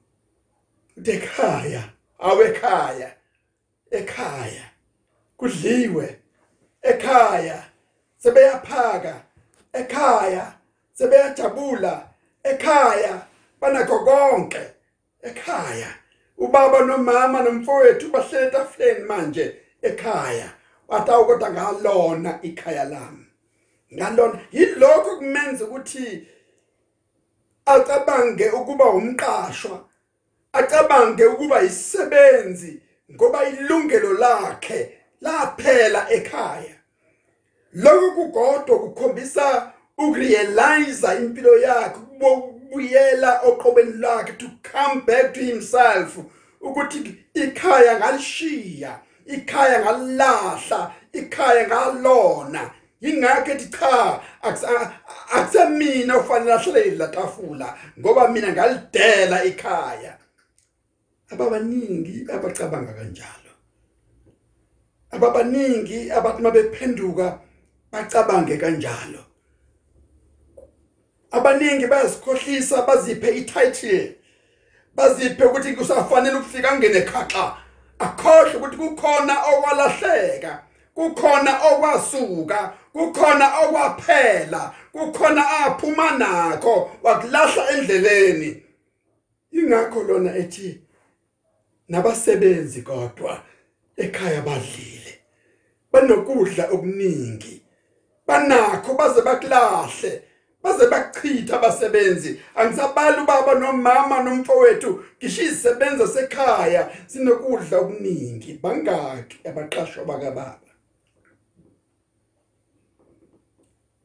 uthi 0.97 1.11
ekhaya? 1.11 1.85
Awekhaya 2.19 3.17
ekhaya. 3.91 4.71
Kudliwe. 5.37 6.17
Ekhaya. 6.83 7.65
Sebeyaphaka. 8.19 9.23
Ekhaya. 9.73 10.55
Sebeyajabula. 10.95 12.09
Ekhaya. 12.45 13.27
Banakho 13.61 14.05
konke. 14.05 14.61
Ekhaya. 15.23 15.95
Ubaba 16.41 16.81
nomama 16.81 17.43
nomfowethu 17.43 18.11
bahlele 18.11 18.47
etafuleni 18.47 19.05
manje 19.05 19.57
ekhaya. 19.83 20.51
Wathi 20.89 21.11
awukodwa 21.11 21.51
ngalona 21.51 22.39
ikhaya 22.43 22.85
lami. 22.85 23.27
Ngalona 23.95 24.39
yilokho 24.53 25.17
kumenza 25.17 25.65
ukuthi 25.65 26.27
acabange 27.67 28.51
ukuba 28.51 28.85
umqashwa 28.91 29.85
acabange 30.53 31.25
ukuba 31.25 31.63
isisebenzi 31.63 32.83
ngoba 33.13 33.49
ilungelo 33.49 34.13
lakhe 34.13 34.99
laphela 35.21 36.11
ekhaya. 36.11 36.77
Lokho 37.73 38.11
kugodwa 38.11 38.79
kukhombisa 38.79 39.73
ukurealize 39.99 41.17
impilo 41.17 41.59
yakhe 41.59 42.01
ukubuyela 42.71 43.41
oqobeni 43.43 43.99
lakhe 43.99 44.39
to 44.39 44.47
come 44.63 45.01
back 45.07 45.35
to 45.35 45.41
himself 45.41 46.19
ukuthi 46.61 47.17
ikhaya 47.35 47.99
ngalishiya 47.99 49.01
ikhaya 49.27 49.81
ngalahla 49.81 50.95
ikhaya 51.13 51.67
ngalona. 51.67 52.71
Ingakho 53.01 53.53
ethi 53.53 53.71
cha 53.71 54.21
akusemina 55.33 56.17
ofanele 56.17 56.53
ahlele 56.53 56.97
la 56.99 57.07
tafula 57.09 57.75
ngoba 57.99 58.29
mina 58.29 58.53
ngalidela 58.53 59.45
ikhaya. 59.45 60.19
Ababaningi 61.31 62.27
abacabanga 62.31 62.93
kanjalo. 62.93 63.53
Ababaningi 65.11 66.11
abathi 66.11 66.43
mabephenduka 66.43 67.39
bacabange 67.93 68.57
kanjalo. 68.57 69.30
Abaningi 71.31 71.87
bayasikhohlisa 71.87 72.83
baziphe 72.83 73.31
ititle 73.37 74.17
baziphe 74.95 75.45
ukuthi 75.45 75.73
kusafanele 75.73 76.37
ukufika 76.37 76.79
ngene 76.79 77.01
khakha 77.01 77.57
akhohle 77.99 78.55
ukuthi 78.57 78.77
kukhona 78.77 79.35
okwalahleka 79.43 80.63
kukhona 80.95 81.53
okwasuka 81.63 82.73
kukhona 82.93 83.59
okwaphela 83.61 84.75
kukhona 84.93 85.51
aphuma 85.51 86.11
nakho 86.11 86.91
wakulahla 87.03 87.71
endleleni. 87.71 88.63
Ingakho 89.53 90.03
lona 90.03 90.37
ethi 90.37 90.81
nabasebenzi 91.89 92.83
kodwa 92.83 93.43
ekhaya 93.97 94.43
badlile 94.43 95.21
banokudla 95.93 96.69
okuningi 96.71 97.63
banakho 98.27 98.95
baze 98.95 99.23
bakulahle 99.23 100.23
baze 100.63 100.87
bachitha 100.87 101.57
abasebenzi. 101.57 102.41
Angisabali 102.55 103.23
ubaba 103.23 103.55
nomama 103.55 104.23
nomfowethu 104.23 105.05
ngisho 105.19 105.43
izisebenza 105.43 106.09
sekhaya 106.09 106.91
sinokudla 107.07 107.79
okuningi. 107.79 108.59
Bangaki 108.63 109.49
abaqashwa 109.49 110.05
bakababa. 110.05 110.71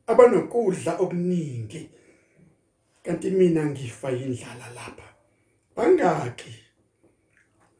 Abanokudla 0.08 0.98
okuningi. 1.00 1.89
Kanti 3.04 3.30
mina 3.32 3.65
ngifa 3.65 4.12
indlala 4.12 4.68
lapha. 4.76 5.08
Bangaki 5.76 6.56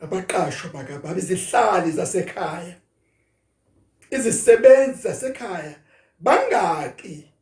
abaqashwa 0.02 0.70
bakababa. 0.74 1.18
Izihlali 1.18 1.92
zasekhaya 1.92 2.76
izisebenzi 4.12 5.02
zasekhaya. 5.02 5.76
Bangaki 6.20 7.35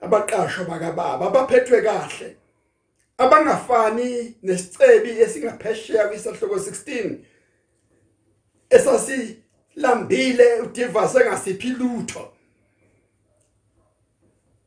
abaqashwa 0.00 0.64
bakababa 0.64 1.26
abaphethwe 1.26 1.82
kahle. 1.82 2.36
Abangafani 3.18 4.34
nesicebi 4.42 5.10
esingaphesheya 5.20 6.08
kwisahloko 6.08 6.56
16 6.56 7.18
esasi 8.70 9.36
lambile 9.76 10.60
udivase 10.60 11.20
ngasiphi 11.20 11.68
lutho. 11.68 12.32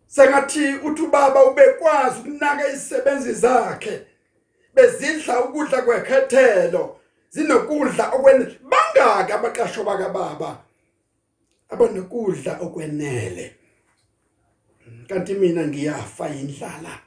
Sengathi 0.07 0.75
uthi 0.75 1.01
ubaba 1.01 1.45
ubekwazi 1.45 2.19
ukunaka 2.19 2.67
izisebenzi 2.67 3.33
zakhe 3.33 4.05
bezidla 4.73 5.43
ukudla 5.45 5.81
kwekhethelo 5.81 6.99
zinokudla 7.29 8.11
okwenele. 8.11 8.59
Bangaka 8.61 9.35
abaqashwa 9.35 9.83
bakababa 9.83 10.63
abanokudla 11.69 12.59
okwenele. 12.61 13.55
Kanti 15.07 15.33
mina 15.33 15.67
ngiyafa 15.67 16.29
indlala 16.29 16.99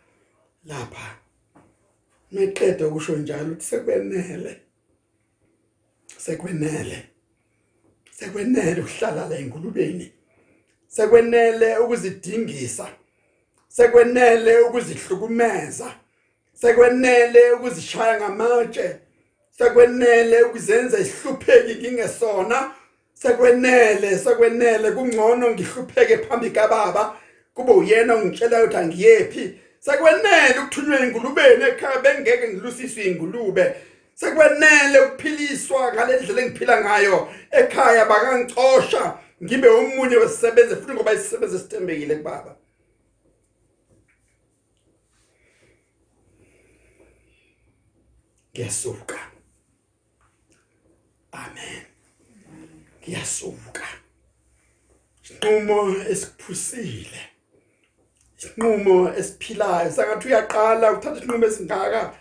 lapha. 0.65 1.17
Meqeda 2.33 2.87
ukusho 2.87 3.17
njalo 3.17 3.53
ukuthi 3.53 3.65
sekwenele. 3.65 4.61
Sekwenele. 6.19 7.03
Sekwenele 8.11 8.81
ukuhlala 8.81 9.29
la 9.29 9.39
engulubeni. 9.39 10.13
Sekwenele 10.89 11.79
ukuzidingisa. 11.79 12.89
Sekwenele 13.69 14.61
ukuzihlukumeza. 14.61 15.95
Sekwenele 16.53 17.53
ukuzishaya 17.53 18.21
ngamatshe. 18.21 18.97
Sekwenele 19.51 20.43
ukuzenza 20.43 20.99
ihlupheki 20.99 21.75
kingesona 21.75 22.75
sekwenele 23.15 24.19
sekwenele 24.19 24.93
kungcono 24.93 25.51
ngihlupheke 25.51 26.19
phambi 26.19 26.51
kaBaba. 26.51 27.17
Kube 27.57 27.73
uyena 27.73 28.17
ungitshela 28.17 28.65
ukuthi 28.65 28.77
angiyephi. 28.77 29.61
Sekwenele 29.81 30.59
ukuthunywa 30.61 31.01
ingulubeni 31.01 31.65
ekhaya 31.65 31.99
bengeke 32.05 32.49
ngilusiswe 32.49 33.05
ingulube. 33.05 33.65
Sekwenele 34.15 35.01
ukuphiliswa 35.01 35.93
ngalendlela 35.95 36.41
engiphila 36.43 36.81
ngayo 36.81 37.33
ekhaya 37.51 38.05
bakangicosha 38.05 39.19
ngibe 39.43 39.69
umunye 39.69 40.17
wesisebenze 40.17 40.77
futhi 40.77 40.93
ngoba 40.95 41.13
isisebenze 41.13 41.59
sithembekile 41.59 42.15
kubaba. 42.17 42.57
Ngiyasuka. 48.53 49.19
Amen. 51.33 51.83
Ngiyasuka. 53.03 53.87
Isinqumo 55.25 55.79
esiphusile. 56.11 57.36
Isinqumo 58.39 59.13
esiphilayo 59.19 59.91
sangathi 59.91 60.29
uyaqala 60.29 60.93
uthatha 60.93 61.17
isinqumo 61.17 61.47
esingaka. 61.47 62.13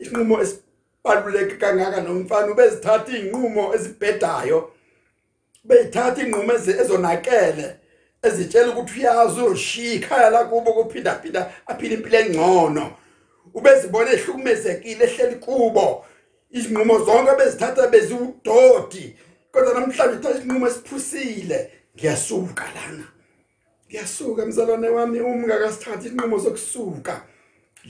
Isinqumo 0.00 0.40
esibaluleke 0.42 1.56
kangaka 1.58 2.00
nomfana 2.00 2.52
ubezithatha 2.52 3.12
izinqumo 3.12 3.74
ezibhedayo 3.74 4.70
beyithatha 5.64 6.22
inqumo 6.22 6.52
ezonakele 6.82 7.76
ezitshela 8.22 8.68
ukuthi 8.72 9.00
uyazi 9.00 9.40
uyoshiya 9.40 9.94
ikhaya 9.94 10.30
lakubo 10.30 10.72
kuphinda 10.72 11.14
phinda 11.14 11.52
aphila 11.66 11.94
impilo 11.94 12.18
engcono. 12.18 12.84
Ubezibona 13.54 14.10
ehlukumezekile 14.10 15.04
ehleli 15.04 15.36
kubo. 15.36 16.04
Izinqumo 16.50 17.04
zonke 17.04 17.32
bezithatha 17.38 17.86
beziwudodi 17.86 19.16
kodwa 19.52 19.74
namhlanje 19.74 20.16
uthatha 20.16 20.38
isinqumo 20.38 20.66
esiphusile. 20.66 21.70
Ngiyasuka 21.96 22.64
lana. 22.74 23.17
Ngiyasuka 23.88 24.46
mzalwane 24.46 24.88
wami 24.88 25.20
umngakasithatha 25.20 26.08
inqumo 26.08 26.38
sokusuka 26.40 27.22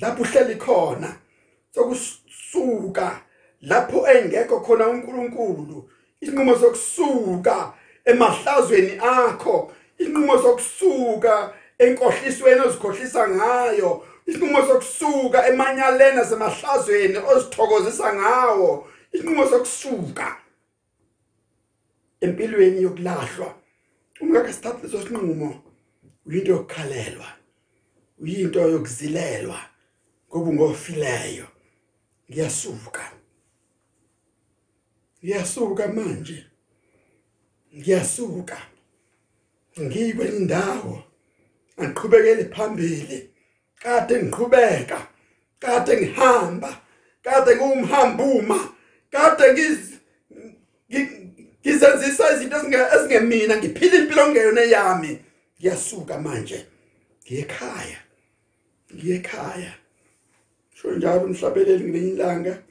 lapho 0.01 0.23
uhleli 0.23 0.55
khona 0.55 1.17
sokusuka 1.75 3.21
lapho 3.61 4.07
engekho 4.07 4.61
khona 4.61 4.89
uNkulunkulu 4.89 5.91
inqumo 6.21 6.55
sokusuka 6.59 7.75
emahlazweni 8.09 8.99
akho. 9.01 9.73
Inqumo 9.99 10.39
sokusuka 10.39 11.55
enkohlisweni 11.79 12.61
ozikhohlisa 12.61 13.29
ngayo. 13.29 14.05
Isinqumo 14.27 14.63
sokusuka 14.67 15.47
emanyaleni 15.49 16.21
asemahlazweni 16.21 17.19
ozithokozisa 17.19 18.15
ngawo. 18.15 18.89
Isinqumo 19.13 19.47
sokusuka 19.47 20.37
empilweni 22.21 22.83
yokulahlwa. 22.83 23.55
Ungakasithatha 24.21 24.83
leso 24.83 25.03
sinqumo. 25.03 25.68
Uyinto 26.29 26.53
yokukhalelwa 26.53 27.29
uyinto 28.21 28.61
yokuzilelwa 28.61 29.61
ngoba 30.29 30.53
ngofileyo 30.53 31.47
ngiyasuka. 32.31 33.12
Ngiyasuka 35.25 35.88
manje. 35.88 36.45
Ngiyasuka. 37.77 38.59
Ngikwenye 39.81 40.37
indawo. 40.37 41.05
Angiqhubekele 41.77 42.45
phambili. 42.45 43.31
Kade 43.75 44.23
ngiqhubeka. 44.23 45.07
Kade 45.59 45.97
ngihamba. 45.97 46.81
Kade 47.23 47.57
ngumhambuma 47.57 48.59
kade 49.11 49.53
ngiz 49.53 49.79
ngizenzisa 51.62 52.33
izinto 52.33 52.57
ezingemina. 52.95 53.57
Ngiphila 53.57 53.97
impilo 53.99 54.29
ngeyona 54.29 54.61
yami. 54.61 55.12
Ngiyasuka 55.59 56.18
manje 56.18 56.66
ngiyekhaya 57.27 57.99
ngiyekhaya. 58.94 59.73
Sho 60.75 60.90
njalo 60.90 61.21
umhlabeleli 61.21 61.85
ngelinye 61.85 62.12
ilanga 62.12 62.62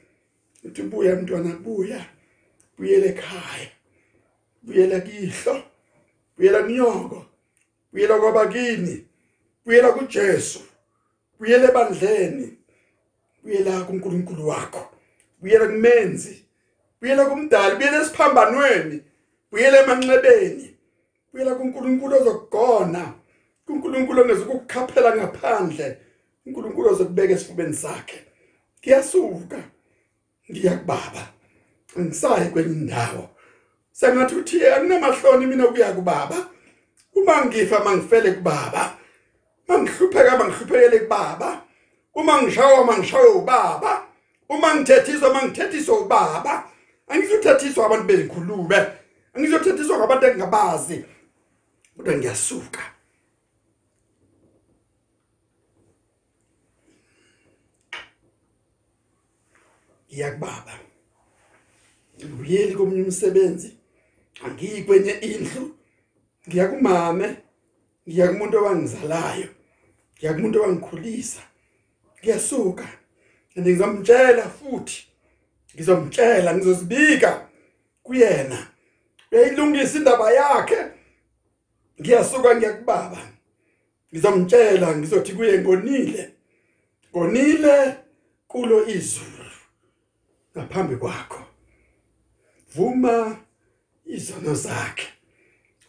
uthi 0.64 0.82
buya 0.82 1.16
mntwana 1.16 1.52
buya 1.64 2.00
buyele 2.78 3.08
ekhaya 3.08 3.70
buyela 4.62 5.00
kihlo 5.00 5.62
buyela 6.36 6.62
kunyoko 6.62 7.26
buyela 7.92 8.18
kwabakini 8.18 9.04
buyela 9.64 9.92
kuJesu 9.92 10.60
buyela 11.38 11.68
ebandleni 11.68 12.58
buyela 13.42 13.84
kuNkulunkulu 13.84 14.48
wakho 14.48 14.82
buyela 15.40 15.66
kumenzi 15.66 16.44
buyela 17.00 17.24
kumdali 17.26 17.76
buyela 17.76 18.02
esiphambanweni 18.02 19.02
buyela 19.50 19.82
emanxebeni. 19.82 20.77
Buyela 21.32 21.54
kuNkulunkulu 21.54 22.16
ozokugona. 22.16 23.12
kuNkulunkulu 23.66 24.22
ongezukukukhaphela 24.22 25.16
ngaphandle. 25.16 25.98
uNkulunkulu 26.46 26.88
ozokubeka 26.90 27.32
esifubeni 27.32 27.74
sakhe. 27.74 28.18
Ngiyasuka 28.80 29.58
ngiya 30.50 30.76
kubaba. 30.78 31.22
Ngisayi 31.98 32.48
kwenye 32.50 32.72
indawo. 32.72 33.28
Sengathi 33.92 34.34
uthi 34.34 34.66
anginamahloni 34.66 35.46
mina 35.46 35.66
ukuya 35.68 35.92
kubaba. 35.92 36.48
Uma 37.14 37.44
ngifa 37.44 37.84
mangifele 37.84 38.32
kubaba 38.32 38.98
mangihlupheka 39.68 40.38
mangihluphekele 40.38 40.98
kubaba 40.98 41.62
uma 42.14 42.42
ngishawa 42.42 42.84
mangishawe 42.84 43.28
ubaba 43.28 44.02
uma 44.48 44.74
ngithethiswa 44.74 45.34
mangithethiswa 45.34 46.00
ubaba 46.00 46.64
angizothethiswa 47.08 47.86
abantu 47.86 48.04
bezikhulube 48.04 48.86
angizothethiswa 49.34 49.98
ngabantu 49.98 50.26
engingabazi 50.26 51.04
kodwa 51.98 52.14
ngiyasuka 52.16 52.82
ngiyakubaba 60.06 60.74
ngiyeli 62.24 62.74
komunye 62.74 63.02
umsebenzi 63.02 63.70
angiyi 64.44 64.82
kwenye 64.82 65.12
indlu. 65.12 65.74
Ngiyakumame 66.48 67.36
ngiyakumuntu 68.08 68.58
owangizalayo. 68.58 69.48
Ngiyakumuntu 70.16 70.56
owangikhulisa. 70.58 71.42
Ngiyasuka. 72.18 72.88
Ngizomtshela 73.58 74.44
futhi. 74.48 74.98
Ngizomtshela 75.74 76.54
ngizozibika 76.54 77.48
kuyena. 78.02 78.58
Uyayilungisa 79.32 79.98
indaba 79.98 80.32
yakhe. 80.32 80.97
Ngiyasuka 82.00 82.54
ngiyakubaba. 82.54 83.20
Ngizomtshela 84.12 84.96
ngizothi 84.96 85.32
kuye 85.32 85.58
ngonile 85.58 86.30
ngonile 87.10 87.96
kulo 88.48 88.86
izulu 88.86 89.52
ngaphambi 90.56 90.96
kwakho. 90.96 91.42
Vuma 92.74 93.36
izono 94.06 94.54
zakhe 94.54 95.18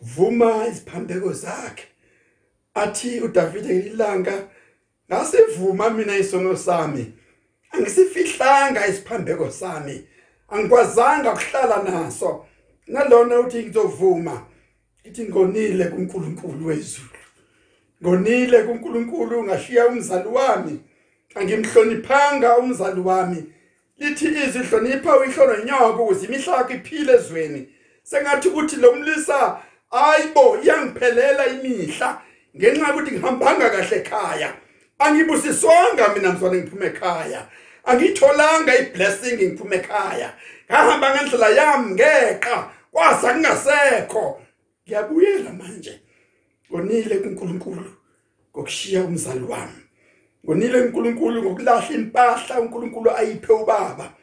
vuma 0.02 0.68
iziphambeko 0.68 1.34
zakhe. 1.34 1.88
Athi 2.74 3.20
uDavide 3.22 3.80
ilanga 3.80 4.48
ngasivuma 5.12 5.90
mina 5.90 6.18
isono 6.18 6.56
sami. 6.56 7.14
Angisifihlanga 7.72 8.88
isiphambeko 8.88 9.52
sami. 9.52 10.08
Angikwazanga 10.50 11.34
ukuhlala 11.34 11.84
naso. 11.84 12.46
Nalona 12.88 13.40
uthi 13.40 13.64
ngizovuma 13.64 14.46
ithi 15.04 15.24
ngonile 15.24 15.86
kuNkulunkulu 15.86 16.68
wezulu. 16.68 17.10
Ngonile 18.04 18.64
kuNkulunkulu 18.64 19.44
ngashiya 19.44 19.88
umzali 19.88 20.28
wami. 20.28 20.80
Angimhloniphanga 21.36 22.58
umzali 22.58 23.02
wami. 23.02 23.44
Lithi 23.98 24.26
izihlonipha 24.26 25.18
uyihlolo 25.18 25.58
nyoko 25.64 26.04
ukuze 26.04 26.26
imihlaka 26.26 26.74
iphile 26.74 27.14
ezweni. 27.14 27.70
Sengathi 28.04 28.48
ukuthi 28.48 28.76
lo 28.76 28.96
mlisa 28.96 29.60
ayibo 29.92 30.58
iyangiphelela 30.64 31.48
imihla 31.48 32.22
ngenxa 32.58 32.88
yokuthi 32.88 33.12
ngihambanga 33.12 33.70
kahle 33.70 33.98
ekhaya. 33.98 34.54
Angibusiswanga 35.00 36.14
mina 36.14 36.32
mzwane 36.32 36.58
ngiphume 36.58 36.86
ekhaya. 36.86 37.48
Angitholanga 37.86 38.78
iblessing 38.80 39.36
ngiphume 39.36 39.76
ekhaya. 39.76 40.34
Ngahamba 40.72 41.16
ngendlela 41.16 41.50
yami 41.50 41.94
ngeqa 41.94 42.70
kwasa 42.92 43.34
kungasekho. 43.34 44.42
Ngiyabuyela 44.90 45.54
manje. 45.54 46.02
Ngonile 46.72 47.18
kuNkulunkulu 47.18 47.86
ngokushiya 48.54 49.04
umzali 49.04 49.44
wami. 49.44 49.82
Ngonile 50.46 50.82
uNkulunkulu 50.82 51.44
ngokulahla 51.44 51.96
impahla 51.96 52.60
uNkulunkulu 52.62 53.12
ayiphe 53.12 53.54
ubaba. 53.54 54.14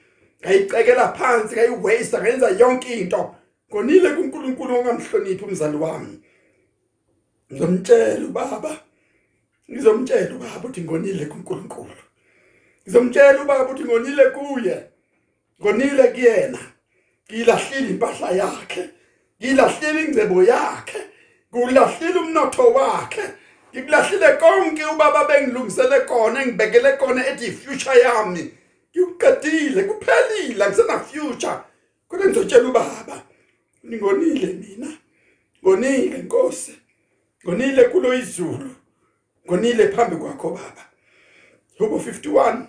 Ngayicekela 0.41 1.13
phansi 1.13 1.55
ngayiwaste 1.55 2.19
ngayenza 2.19 2.51
yonke 2.51 3.01
into. 3.01 3.35
Ngonile 3.71 4.11
kuNkulunkulu 4.11 4.75
ongamhloniphi 4.79 5.45
umzali 5.45 5.77
wami. 5.77 6.21
Ngizomtshela 7.51 8.27
ubaba. 8.27 8.73
Ngizomtshela 9.71 10.35
ubaba 10.35 10.57
ukuthi 10.59 10.81
ngonile 10.81 11.27
kuNkulunkulu. 11.27 12.03
Ngizomtshela 12.83 13.43
ubaba 13.43 13.65
ukuthi 13.65 13.85
ngonile 13.85 14.25
kuye. 14.31 14.77
Ngonile 15.61 16.05
kuyena. 16.15 16.59
Ngilahlile 17.31 17.89
impahla 17.91 18.31
yakhe. 18.31 18.96
Ngilahlile 19.41 20.05
ingcebo 20.05 20.43
yakhe 20.43 21.01
kulahlile 21.51 22.19
umnotho 22.19 22.73
wakhe. 22.73 23.23
Ngikulahlile 23.75 24.29
konke 24.41 24.85
ubaba 24.85 25.25
bengilungisele 25.25 26.01
kona 26.01 26.43
engibekele 26.43 26.93
kona 26.93 27.27
ethi 27.27 27.53
future 27.53 28.01
yami. 28.01 28.53
Ngikuqedile 28.91 29.85
kuphelile 29.85 30.65
akusena 30.65 31.01
future 31.01 31.59
kodwa 32.09 32.27
ngizotshela 32.27 32.69
ubaba 32.69 33.23
ningonile 33.83 34.47
mina 34.47 34.89
ngonile 35.63 36.19
nkosi 36.19 36.75
ngonile 37.45 37.85
kulo 37.85 38.15
izulu 38.15 38.71
ngonile 39.47 39.89
phambi 39.89 40.17
kwakho 40.17 40.51
baba. 40.51 40.85
Hubo 41.79 41.97
51 41.97 42.67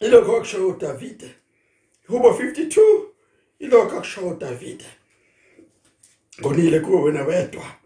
ilokho 0.00 0.36
akusho 0.36 0.68
uDavid 0.68 1.30
Hubo 2.06 2.28
52 2.30 2.80
ilokho 3.58 3.96
akusho 3.96 4.28
uDavid 4.28 4.82
ngonile 6.40 6.80
kuwe 6.80 7.02
wena 7.02 7.24
wedwa. 7.24 7.76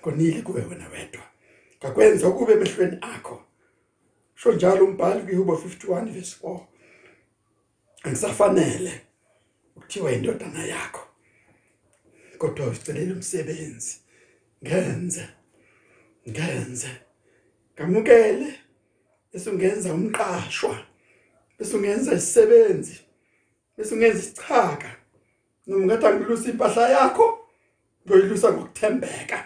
Ngonile 0.00 0.42
kuwe 0.42 0.62
wena 0.62 0.88
wedwa. 0.88 1.22
Ngakwenza 1.78 2.28
ukube 2.28 2.52
emehlweni 2.52 2.98
akho. 3.00 3.42
Sho 4.34 4.52
njalo 4.52 4.84
umbhali 4.84 5.22
kuHubo 5.22 5.54
51 5.54 6.12
verse 6.12 6.36
4 6.42 6.60
angisafanele 8.02 9.00
ukuthiwa 9.76 10.12
indodana 10.12 10.66
yakho 10.66 11.08
kodwa 12.38 12.66
usicelela 12.66 13.14
umsebenzi. 13.14 14.00
Ngenze 14.64 15.28
ngenze. 16.28 16.88
Ngamukele 17.74 18.60
bese 19.32 19.50
ungenza 19.50 19.94
umqashwa 19.94 20.86
bese 21.58 21.76
ungenza 21.76 22.14
isisebenzi 22.14 23.00
bese 23.76 23.94
ungenza 23.94 24.18
isichaka 24.18 24.93
noma 25.66 25.86
ngathi 25.86 26.06
angilusa 26.06 26.50
impahla 26.50 26.88
yakho 26.88 27.38
ngiyoyilusa 28.06 28.52
ngokuthembeka. 28.52 29.38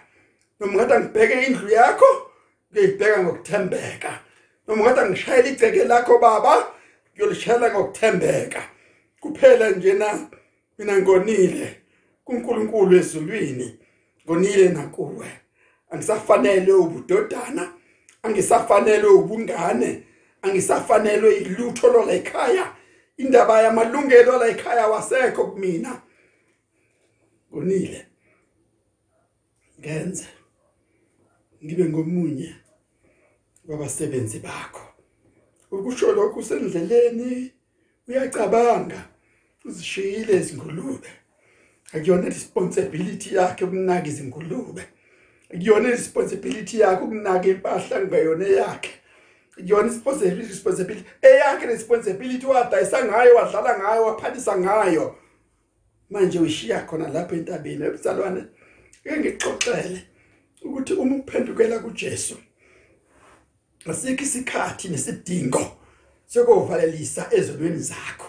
Noma 0.60 0.72
ngathi 0.74 0.92
angibheke 0.92 1.46
indlu 1.46 1.68
yakho 1.70 2.10
ngiyibheka 2.72 3.22
ngokuthembeka. 3.22 4.10
Noma 4.66 4.84
ngathi 4.84 5.00
angishayela 5.00 5.48
igceke 5.48 5.84
lakho 5.84 6.18
baba 6.18 6.72
ngiyolishayela 7.14 7.70
ngokuthembeka. 7.70 8.62
Kuphela 9.20 9.70
nje 9.70 9.92
na 9.92 10.28
mina 10.78 10.98
ngonile 10.98 11.76
kuNkulunkulu 12.24 12.96
ezulwini 12.96 13.78
ngonile 14.24 14.68
nakuwe. 14.68 15.26
Angisafanele 15.90 16.72
ubudodana 16.72 17.72
angisafanele 18.22 19.06
ubungane 19.06 20.02
angisafanele 20.42 21.36
ilutho 21.36 21.88
lo 21.88 22.04
la 22.04 22.12
ekhaya 22.12 22.74
indaba 23.16 23.62
yamalungelo 23.62 24.38
la 24.38 24.48
ekhaya 24.48 24.86
wasekho 24.86 25.44
kumina. 25.44 26.00
Ngonile 27.50 28.06
ngenze. 29.80 30.26
Ngibe 31.64 31.84
ngomunye 31.84 32.54
wabasebenzi 33.68 34.38
bakho. 34.38 34.84
Ukusho 35.70 36.12
lokho 36.12 36.40
usendleleni 36.40 37.52
uyacabanga. 38.08 39.08
Uzishiyile 39.64 40.36
izingulube. 40.36 41.08
Akuyona 41.92 42.28
responsibility 42.28 43.34
yakhe 43.34 43.64
ukunaka 43.64 44.08
izingulube. 44.08 44.82
Akuyona 45.54 45.88
responsibility 45.90 46.80
yakhe 46.80 47.04
ukunaka 47.04 47.48
impahla 47.48 47.96
ngayona 48.04 48.46
yakhe 48.46 48.90
akuyona 49.58 49.88
responsibility 50.38 51.04
eyakhe 51.22 51.66
responsibility 51.66 52.46
wadayisa 52.46 53.04
ngayo 53.04 53.36
wadlala 53.36 53.78
ngayo 53.78 54.02
waphalisa 54.04 54.58
ngayo. 54.58 55.16
Manje 56.10 56.38
uyishiya 56.38 56.86
khona 56.86 57.08
lapha 57.08 57.34
entabeni 57.36 57.84
ebuzalwane 57.84 58.42
ke 59.02 59.16
ngixoxele 59.16 60.00
ukuthi 60.64 60.92
uma 60.92 61.16
uphendukela 61.16 61.78
kuJesu 61.78 62.36
asikho 63.90 64.24
isikhathi 64.24 64.88
nesidingo 64.88 65.78
sokuvalelisa 66.26 67.26
ezolweni 67.30 67.78
zakho. 67.78 68.28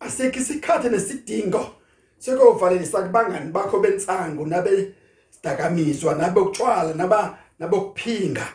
Asikho 0.00 0.38
isikhathi 0.38 0.88
nesidingo 0.88 1.74
sokuvalelisa 2.18 3.02
kubangani 3.02 3.52
bakho 3.52 3.78
bensangu 3.80 4.46
nabe 4.46 4.94
sidakamizwa 5.30 6.14
nabe 6.14 6.40
ukutshwala 6.40 6.94
naba 6.94 7.38
nabokuphinga. 7.58 8.46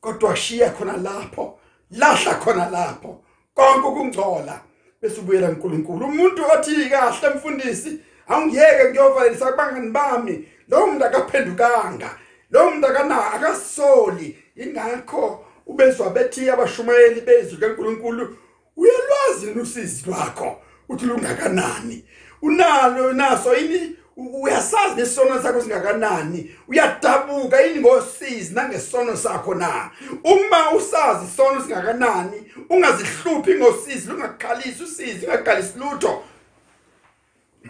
Kodwa 0.00 0.36
shiya 0.36 0.70
khona 0.70 0.96
lapho 0.96 1.58
lahla 1.90 2.34
khona 2.34 2.70
lapho. 2.70 3.24
Konke 3.54 3.88
ukungcola. 3.88 4.60
Bese 5.02 5.20
ubuyela 5.20 5.48
kuNkulunkulu 5.48 6.06
umuntu 6.06 6.42
othi 6.52 6.90
kahle 6.90 7.34
mfundisi 7.34 7.98
awungiyeke 8.28 8.90
ngiyovalelisa 8.90 9.52
kubangani 9.52 9.90
bami. 9.90 10.48
Lo 10.68 10.86
muntu 10.86 11.04
akaphendukanga 11.04 12.10
lo 12.50 12.70
muntu 12.70 12.86
akana 12.86 13.32
akasoli. 13.32 14.38
Ingakho 14.56 15.44
ubezwa 15.66 16.10
bethi 16.10 16.50
abashumayeli 16.50 17.20
bezwi 17.20 17.58
kaNkuluNkulu 17.58 18.36
uyalwazi 18.76 19.60
usizi 19.60 20.10
lwakho 20.10 20.56
uthi 20.88 21.06
lungakanani? 21.06 22.04
Unalo 22.42 23.12
naso 23.12 23.56
ini? 23.56 23.96
Uyasazi 24.20 24.94
nesono 24.96 25.42
sakho 25.42 25.62
singakanani? 25.62 26.56
Uyadabuka 26.68 27.60
yini 27.60 27.80
ngosizi 27.80 28.54
nangesono 28.54 29.16
sakho 29.16 29.54
na? 29.54 29.90
Uma 30.24 30.70
usazi 30.70 31.26
isono 31.26 31.60
singakanani 31.60 32.52
ungazihluphi 32.70 33.54
ngosizi 33.54 34.08
lungakhalisi 34.08 34.82
usizi 34.82 35.26
ungakhalisi 35.26 35.78
lutho. 35.78 36.22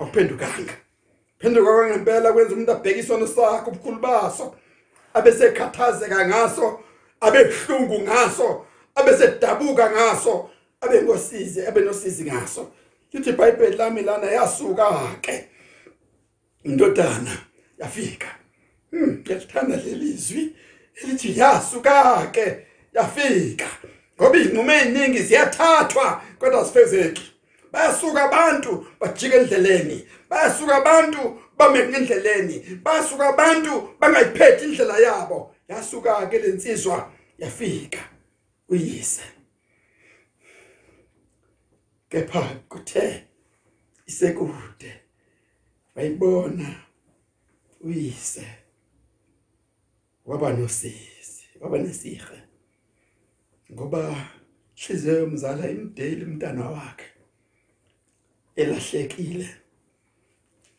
Awuphendukanga. 0.01 0.73
Phenduka 1.39 1.73
kwangempela 1.73 2.33
kwenza 2.33 2.55
umuntu 2.55 2.73
abheke 2.73 3.01
isono 3.01 3.27
sakho 3.27 3.71
ubukhulu 3.71 3.99
baso 3.99 4.55
ngaso 6.27 6.81
abebuhlungu 7.21 8.01
ngaso 8.01 8.67
abesedabuka 8.95 9.91
ngaso 9.91 10.51
abe 10.81 11.03
ngosizi 11.03 11.67
abe 11.67 11.81
nosizi 11.81 12.25
ngaso. 12.25 12.73
Lithi 13.13 13.31
iBhayibheli 13.31 13.77
lami 13.77 14.03
lana 14.03 14.27
yasuka 14.27 15.17
ke 15.21 15.49
indodana 16.65 17.39
yafika. 17.79 18.29
Hm 18.91 19.11
ngiyalithanda 19.11 19.77
lelizwi 19.77 20.57
elithi 21.03 21.39
yasuka 21.39 22.27
ke 22.33 22.67
yafika. 22.93 23.67
Ngoba 24.17 24.39
izinqumo 24.39 24.73
eziningi 24.73 25.23
ziyathathwa 25.23 26.23
kodwa 26.39 26.65
sifezeki 26.65 27.33
bayasuka 27.73 28.25
abantu 28.25 28.87
bajika 29.01 29.37
endleleni 29.37 30.09
bayasuka 30.29 30.77
abantu 30.77 31.41
bame 31.59 31.79
endleleni 31.79 32.81
bayasuka 32.83 33.29
abantu 33.29 33.89
bangayiphethi 34.01 34.65
indlela 34.65 34.99
yabo. 34.99 35.55
Yasuka 35.69 36.27
ke 36.27 36.39
lensizwa 36.39 37.13
yafika. 37.39 38.01
Uyise. 38.69 39.23
Kepha 42.09 42.43
kuthe 42.69 43.25
isekude. 44.07 45.01
Wayibona 46.01 46.85
uyise 47.81 48.47
waba 50.25 50.53
nosisi 50.53 51.45
waba 51.61 51.79
nesihe 51.79 52.39
ngoba 53.73 54.01
hliziyo 54.81 55.15
yomzala 55.19 55.71
imdeli 55.71 56.25
umntana 56.25 56.71
wakhe 56.71 57.09
elahlekile. 58.57 59.49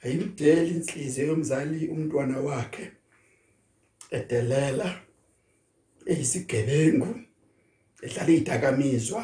Ayimdeli 0.03 0.69
inhliziyo 0.75 1.27
yomzali 1.27 1.87
umntwana 1.87 2.37
wakhe 2.39 2.91
edelela 4.17 4.89
eyisigebengu 6.11 7.11
ehlala 8.05 8.31
idakamizwa 8.39 9.23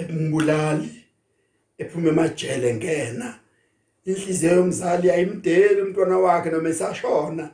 ebumbulali 0.00 0.90
ephuma 1.78 2.08
emajele 2.12 2.74
ngena. 2.74 3.41
Inhliziyo 4.04 4.52
yomzali 4.56 5.10
ayimdeli 5.10 5.82
umntwana 5.82 6.18
wakhe 6.18 6.50
noma 6.50 6.68
esashona. 6.68 7.50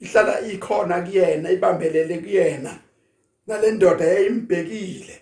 Ihlala 0.00 0.40
ikhona 0.40 1.02
kuyena 1.02 1.50
ibambelele 1.50 2.18
kuyena. 2.18 2.72
Nalendoda 3.46 4.04
yayimbhekile. 4.04 5.16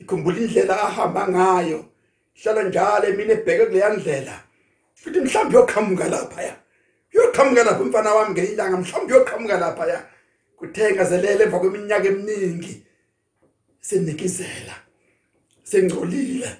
Ikhumbula 0.00 0.38
indlela 0.38 0.82
ahamba 0.82 1.28
ngayo. 1.28 1.84
Ihlala 2.36 2.62
njalo 2.62 3.08
emini 3.08 3.32
ebheke 3.32 3.66
kuleya 3.66 3.88
ndlela. 3.88 4.36
Futhi 4.94 5.20
mhlawumbe 5.20 5.56
yoqhamuka 5.58 6.08
lapha 6.08 6.42
ya 6.42 6.56
yoqhamuka 7.12 7.64
lapha 7.64 7.82
umfana 7.82 8.14
wami 8.14 8.30
ngelanga 8.32 8.76
mhlawumbe 8.76 9.14
yoqhamuka 9.14 9.58
lapha 9.58 9.86
ya 9.86 10.00
kuthenga 10.56 11.04
zelele 11.04 11.44
emva 11.44 11.58
kweminyaka 11.58 12.08
eminingi. 12.08 12.82
Senikizela 13.80 14.74
sengcolile 15.62 16.50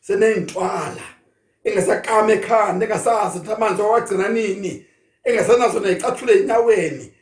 seneyintwala 0.00 1.17
engasakame 1.68 2.32
ekhanda 2.32 2.86
engasazi 2.86 3.38
ukuthi 3.38 3.52
amanzi 3.52 3.82
wagcina 3.82 4.28
nini. 4.28 4.86
Engasanazo 5.24 5.80
neyicathule 5.80 6.32
enyaweni 6.40 7.12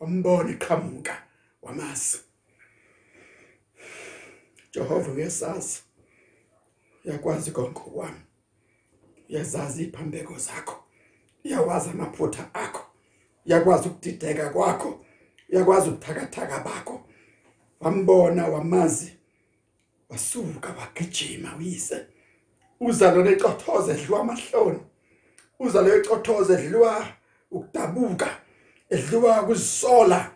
wambona 0.00 0.50
iqhamuka 0.50 1.22
wamasi 1.62 2.18
Jehova 4.72 5.12
uyasazi. 5.12 5.82
Uyakwazi 7.04 7.50
konke 7.50 7.80
kwami 7.80 8.20
uyazazi 9.28 9.84
iphambeko 9.84 10.38
zakho. 10.38 10.84
Uyawazi 11.44 11.90
amaphutha 11.90 12.54
akho. 12.54 12.86
Uyakwazi 13.46 13.88
ukudideka 13.88 14.48
kwakho. 14.50 15.04
Uyakwazi 15.52 15.88
ubuthakathaka 15.88 16.58
bakho. 16.58 17.08
Wambona 17.80 18.46
wamazi. 18.46 19.12
Wasuka 20.08 20.74
wagijima 20.78 21.56
uyise. 21.56 22.06
Uza 22.80 23.12
lo 23.14 23.22
lecothoza 23.22 23.92
edliwa 23.92 24.20
amahloni. 24.20 24.80
Uza 25.58 25.82
lo 25.82 25.88
lecothoza 25.96 26.54
edliwa 26.60 27.06
ukudabuka 27.50 28.28
edliwa 28.90 29.44
kuzisola 29.44 30.30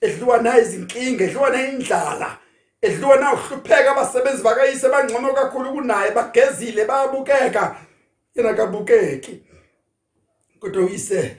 edliwa 0.00 0.42
na 0.42 0.58
izinkinga 0.58 1.24
edliwa 1.24 1.50
na 1.50 1.68
indlala 1.68 2.38
edliwa 2.82 3.16
na 3.16 3.32
uhlupheka 3.32 3.92
abasebenzi 3.92 4.42
bakayise 4.42 4.88
bangcono 4.88 5.34
kakhulu 5.34 5.72
kunaye 5.72 6.10
bagezile 6.10 6.84
bayabukeka. 6.84 7.76
Yena 8.34 8.54
kabukeki 8.54 9.42
kodwa 10.60 10.82
uyise 10.84 11.36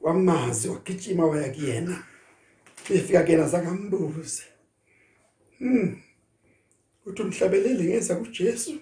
wamazi 0.00 0.68
wagijima 0.68 1.26
waya 1.26 1.52
kuyena. 1.54 2.02
Befika 2.88 3.22
kena 3.22 3.48
zakambuze 3.48 4.42
hmm. 5.58 6.02
Uthi 7.06 7.22
umhlabeleli 7.22 7.84
ngeza 7.84 8.16
kuJesu? 8.16 8.72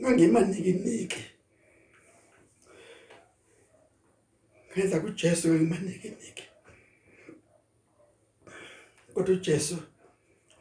Ngangimaniki 0.00 0.72
niki 0.72 1.24
ngeza 4.72 5.00
kuJesu 5.00 5.48
ngimaniki 5.54 6.08
niki 6.08 6.44
kodwa 9.14 9.34
uJesu 9.34 9.76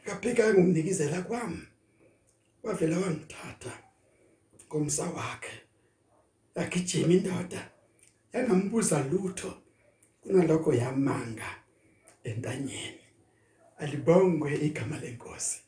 kaphika 0.05 0.53
ngumnikizela 0.53 1.21
kwami. 1.21 1.61
Wavela 2.63 2.99
wangithatha 2.99 3.83
ngomsa 4.67 5.03
wakhe. 5.03 5.61
Yakijima 6.55 7.13
indoda 7.13 7.69
yangambuza 8.33 9.03
lutho 9.03 9.61
kunalokho 10.21 10.73
yamanga 10.73 11.49
entanyeni. 12.23 12.99
Alibongwe 13.77 14.55
igama 14.67 14.99
lenkosi 14.99 15.59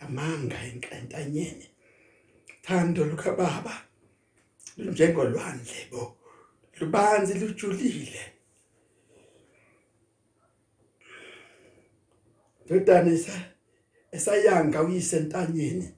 yamanga 0.00 0.58
entanyeni. 0.90 1.69
Thando 2.62 3.04
lukababa 3.04 3.74
lunjengolwandle 4.78 5.88
bo. 5.90 6.16
Lubanzi 6.80 7.34
lujulile. 7.38 8.32
Ndodanisa 12.66 13.32
esayanga 14.12 14.82
uyise 14.82 15.16
entanyeni 15.16 15.94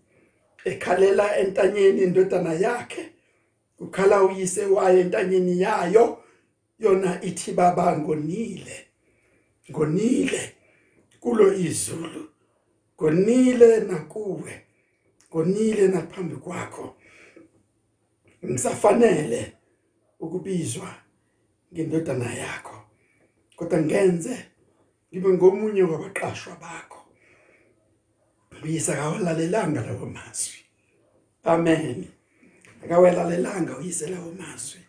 ekhalela 0.65 1.37
entanyeni 1.39 2.03
indodana 2.03 2.53
yakhe. 2.53 3.13
Ukhala 3.79 4.23
uyise 4.23 4.67
waye 4.67 5.01
entanyeni 5.01 5.61
yayo. 5.61 6.19
Yona 6.79 7.23
ithi 7.23 7.53
baba 7.53 7.99
ngonile 7.99 8.87
ngonile 9.71 10.55
kulo 11.21 11.55
izulu 11.55 12.29
ngonile 12.97 13.81
nakuwe. 13.81 14.62
Ngonile 15.33 15.89
naphambi 15.89 16.37
kwakho. 16.37 16.97
Ngisafanele 18.45 19.57
ukubizwa 20.21 20.95
ngendodana 21.73 22.35
yakho 22.35 22.85
kodwa 23.57 23.81
ngenze 23.83 24.47
ngibe 25.11 25.29
ngomunye 25.29 25.83
wabaqashwa 25.83 26.57
bakho. 26.57 26.99
Uyisa 28.65 28.97
kawalalelanga 28.97 29.81
lawo 29.87 30.07
mazwi. 30.07 30.59
Amen. 31.45 32.09
Akawalalelanga 32.85 33.79
uyise 33.79 34.07
lawo 34.07 34.33
mazwi. 34.33 34.81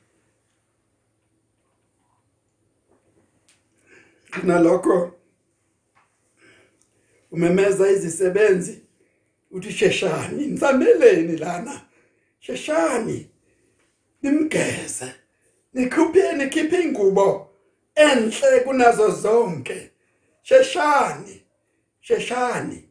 Nalokho 4.43 5.19
umemeza 7.31 7.91
izisebenzi. 7.91 8.82
Uthi 9.54 9.72
sheshani 9.72 10.47
nisameleni 10.47 11.38
lana. 11.38 11.82
Sheshani 12.39 13.30
nimgeze 14.22 15.14
nikhuphe 15.74 16.34
nikhiphe 16.34 16.82
ingubo 16.82 17.49
enhle 17.95 18.60
kunazo 18.60 19.10
zonke. 19.10 19.91
Sheshani 20.41 21.43
sheshani 22.01 22.84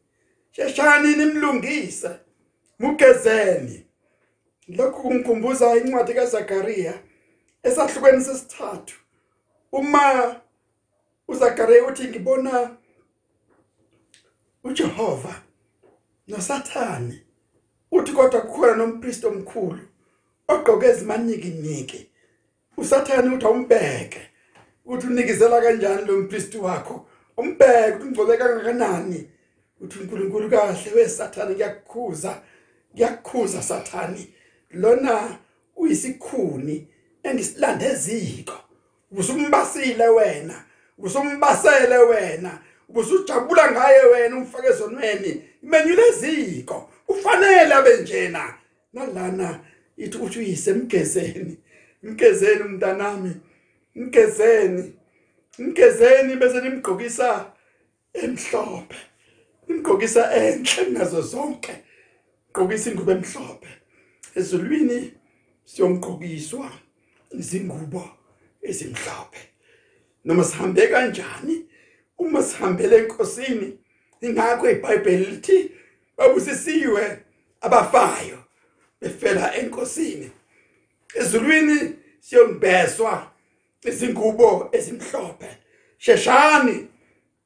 sheshani 0.51 1.17
nimlungise 1.17 2.11
mugezeni. 2.79 3.87
Lokhu 4.69 5.03
kungikhumbuza 5.03 5.77
incwadi 5.77 6.15
kaZakaria 6.15 6.95
esahlukweni 7.63 8.25
sesithathu. 8.25 8.95
Uma 9.73 10.41
uZakaria 11.29 11.87
uthi 11.87 12.05
ngibona 12.05 12.77
uJehova 14.65 15.43
noSathane 16.29 17.23
uthi 17.91 18.13
kodwa 18.13 18.41
kukhona 18.41 18.77
nompriest 18.77 19.25
omkhulu 19.25 19.85
ogqoke 20.49 20.87
ezimaniki 20.87 21.51
niki 21.63 22.01
usathane 22.77 23.35
uthi 23.35 23.47
awumbeke 23.47 24.23
uthi 24.85 25.07
unikizela 25.07 25.61
kanjani 25.61 26.07
lo 26.07 26.17
mpriest 26.21 26.55
wakho? 26.55 27.07
Umbeke 27.37 28.03
ungcobe 28.03 28.37
kangakanani? 28.37 29.29
Uthi 29.81 29.99
uNkulunkulu 29.99 30.51
kahle 30.51 30.91
wesathane 30.95 31.55
ngiyakukhuza 31.55 32.43
ngiyakukhuza 32.95 33.63
sathani 33.63 34.35
lona 34.71 35.39
uyisikhuni 35.77 36.89
engisilande 37.23 37.85
eziko 37.85 38.55
usumbasile 39.11 40.09
wena 40.09 40.65
usumbasele 40.99 41.99
wena. 41.99 42.59
Ubusujabula 42.93 43.73
ngaye 43.73 44.03
wena 44.13 44.37
umfake 44.37 44.69
ezonweni 44.69 45.43
imenyule 45.63 46.03
eziko. 46.09 46.91
Ufanele 47.09 47.75
abenjena 47.75 48.55
nalana 48.93 49.61
ithi 49.97 50.19
uthi 50.19 50.39
uyisemgezeni. 50.39 51.57
Mgezeni 52.03 52.63
umntanami 52.63 53.33
mgezeni. 53.95 54.93
Mgezeni 55.59 56.37
bese 56.37 56.61
nimgqokisa 56.61 57.53
emhlophe. 58.15 58.97
Nimgqokisa 59.69 60.33
enhle 60.33 60.91
nazo 60.91 61.21
zonke. 61.23 61.73
Gqokisa 62.53 62.91
ingubo 62.91 63.13
emhlophe. 63.13 63.69
Ezulwini 64.37 65.13
siyomgqokiswa 65.65 66.71
izingubo 67.31 68.05
ezimhlophe. 68.63 69.41
Noma 70.25 70.45
sihambe 70.45 70.87
kanjani? 70.87 71.72
Uma 72.19 72.43
sihambele 72.43 72.97
enkosini. 72.97 73.79
Ingakho 74.21 74.71
iBhayibheli 74.71 75.25
lithi 75.25 75.71
babusisiwe 76.17 77.19
abafayo 77.61 78.39
befela 79.01 79.57
enkosini. 79.57 80.31
Ezulwini 81.15 81.93
siyombeswa 82.21 83.31
izingubo 83.85 84.69
ezimhlophe. 84.73 85.57
Sheshani 85.99 86.89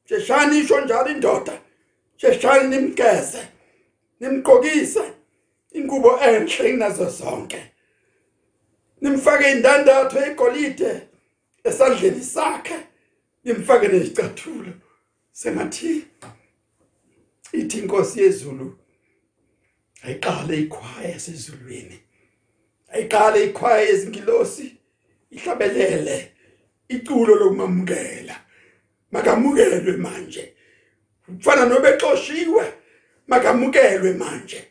sheshani 0.04 0.58
isho 0.58 0.80
njalo 0.80 1.10
indoda. 1.10 1.60
Sheshani 2.16 2.76
nimgeze 2.76 3.48
nimgqokise 4.20 5.12
ingubo 5.72 6.20
enhle 6.20 6.70
inazo 6.70 7.10
zonke. 7.10 7.72
Nimfake 9.00 9.50
indandatho 9.50 10.18
egolide 10.26 11.08
esandleni 11.64 12.24
sakhe. 12.24 12.76
Nimfake 13.46 13.88
nezicathulo. 13.88 14.72
Sengathi 15.32 16.04
ithi 17.52 17.78
inkosi 17.78 18.20
yezulu 18.20 18.78
ayiqale 20.02 20.56
ikhwaya 20.58 21.20
sezulwini 21.20 21.98
ayiqale 22.92 23.44
ikhwaya 23.44 23.80
yezingilosi 23.80 24.76
ihlabelele 25.30 26.32
iculo 26.88 27.34
lokumamukela. 27.34 28.36
Makamukelwe 29.10 29.96
manje. 29.96 30.54
Kufana 31.26 31.64
nobexoshiwe 31.66 32.72
makamukelwe 33.26 34.12
manje. 34.12 34.64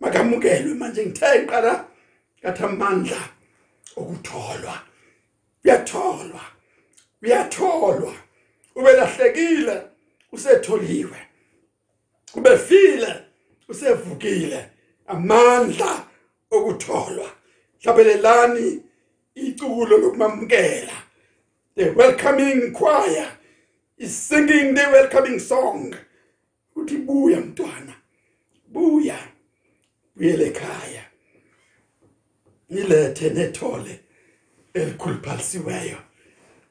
Makamukelwe 0.00 0.74
manje. 0.74 1.06
Ngithe 1.06 1.38
ngiqala 1.38 1.88
ngathi 2.40 2.62
amandla 2.64 3.22
okutholwa 3.96 4.74
uyatholwa 5.64 6.59
uyatholwa. 7.22 8.14
Ubelahlekile 8.74 9.82
usetholiwe. 10.32 11.16
Ubefile 12.34 13.22
usevukile. 13.68 14.68
Amandla 15.06 16.06
okutholwa. 16.50 17.30
Hlabelelani 17.82 18.82
iculo 19.34 19.98
lokumamukela. 19.98 21.02
The 21.76 21.90
welcoming 21.90 22.72
choir 22.72 23.38
is 23.98 24.28
singing 24.28 24.74
the 24.74 24.86
welcoming 24.92 25.38
song. 25.38 25.94
Uthi 26.76 26.96
buya 26.96 27.40
mntwana. 27.40 27.94
Buya. 28.72 29.18
Buyele 30.16 30.46
ekhaya. 30.46 31.04
Nilethe 32.70 33.30
nethole 33.30 34.00
elikhuluphalisiweyo. 34.74 35.98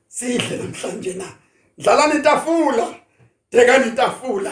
Sidle 0.09 0.57
namhlanje 0.57 1.13
na? 1.13 1.25
Dlalani 1.77 2.19
itafula. 2.19 2.95
Dekani 3.51 3.87
itafula. 3.87 4.51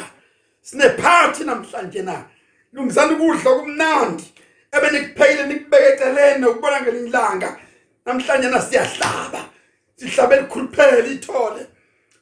Sine 0.62 0.90
party 0.90 1.44
namhlanje 1.44 2.02
na? 2.02 2.26
Lungizani 2.74 3.14
ukudla 3.14 3.56
kumnandi 3.56 4.24
ebe 4.72 4.90
nikupheyile 4.92 5.46
nikubeke 5.46 5.94
eceleni 5.94 6.46
ukubona 6.46 6.82
ngelilanga 6.82 7.60
namhlanje 8.06 8.50
na 8.50 8.62
siyahlaba. 8.62 9.50
Sihlabe 9.96 10.42
likhuluphele 10.42 11.12
ithole 11.12 11.68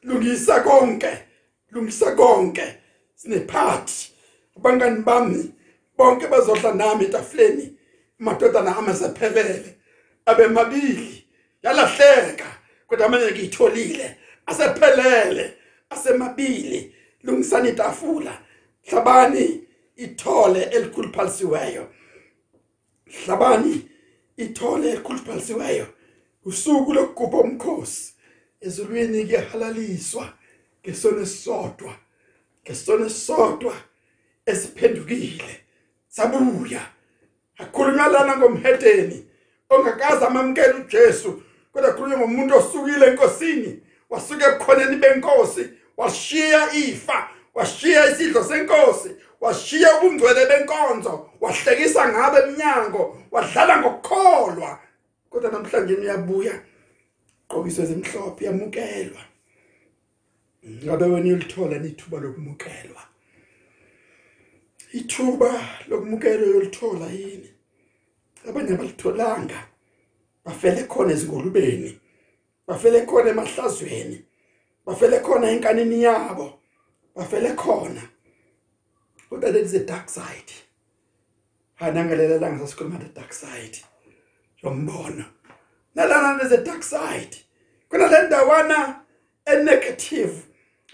lungisa 0.03 0.59
konke. 0.59 1.17
Lungisa 1.71 2.15
konke. 2.15 2.77
Sine 3.15 3.39
party 3.39 4.11
abangani 4.57 5.03
bami 5.03 5.53
bonke 5.97 6.27
bazodla 6.27 6.73
nami 6.73 7.05
etafuleni. 7.05 7.77
Madodana 8.19 8.77
amasephelele 8.77 9.75
abemabili 10.25 11.27
yalahleka. 11.63 12.45
Kodwa 12.87 13.09
manje 13.09 13.31
ngiyitholile 13.31 14.17
asephelele 14.45 15.53
asemabili. 15.89 16.95
Lungisani 17.23 17.69
itafula. 17.69 18.41
Hlabani 18.83 19.63
ithole 19.95 20.63
elikhuluphalisiweyo 20.63 21.87
hlabani 23.05 23.89
ithole 24.37 24.89
elikhuluphalisiweyo 24.89 25.87
usuku 26.45 26.93
lokugubha 26.93 27.37
umkhosi. 27.37 28.13
Ezulwini 28.61 29.25
kuyahalaliswa 29.25 30.33
ngesono 30.83 31.21
esisodwa 31.21 31.95
ngesono 32.63 33.05
esisodwa 33.05 33.75
esiphendukile. 34.45 35.61
Sabuya. 36.07 36.81
Akhulunywa 37.57 38.07
lana 38.07 38.37
ngomhedeni 38.37 39.27
ongakaze 39.69 40.25
amamkela 40.25 40.75
uJesu. 40.75 41.41
Kodwa 41.75 41.93
khulunywa 41.93 42.19
ngomuntu 42.19 42.57
osukile 42.57 43.05
enkosini 43.05 43.79
wasuka 44.09 44.47
ebukhoneni 44.47 44.95
benkosi 44.95 45.69
washiya 45.97 46.73
ifa 46.73 47.29
washiya 47.53 48.11
isidlo 48.11 48.43
senkosi 48.43 49.09
washiya 49.41 49.89
ubungcwele 49.97 50.45
benkonzo 50.45 51.29
wahlekisa 51.41 52.09
ngabe 52.09 52.37
eminyango 52.39 53.21
wadlala 53.31 53.81
ngokukholwa. 53.81 54.79
Kodwa 55.29 55.51
namhlanje 55.51 55.93
uyabuya 55.93 56.61
qokiswe 57.47 57.83
ezimhlophe 57.83 58.45
yamukelwa. 58.45 59.21
Ngabe 60.83 61.05
wena 61.05 61.25
uyolithola 61.27 61.77
nithuba 61.79 62.17
lokumukelwa? 62.19 63.01
Ithuba 64.93 65.49
lokumukelwa 65.87 66.47
uyolithola 66.47 67.05
yini? 67.05 67.49
Abanye 68.47 68.73
abalitholanga. 68.73 69.74
Bafele 70.45 70.87
khona 70.87 71.13
ezingolubeni 71.13 71.99
bafele 72.67 73.05
khona 73.05 73.29
emahlazweni. 73.29 74.25
Bafele 74.85 75.19
khona 75.19 75.49
enkanini 75.49 76.03
yabo. 76.03 76.59
Bafele 77.15 77.55
khona. 77.55 78.01
Kodwa 79.29 79.51
there 79.51 79.57
is 79.57 79.73
a 79.73 79.85
dark 79.85 80.09
side. 80.09 80.53
Hanangalela 81.81 82.39
la 82.39 82.49
ngisasikhuluma 82.49 82.99
the 82.99 83.09
dark 83.09 83.33
side. 83.33 83.77
Yombono. 84.63 85.25
Nalana 85.95 86.39
there's 86.39 86.51
a 86.51 86.63
dark 86.63 86.83
side 86.83 87.37
kuna 87.89 88.07
le 88.07 88.27
ndawana 88.27 88.99
e 89.45 89.63
negative 89.63 90.33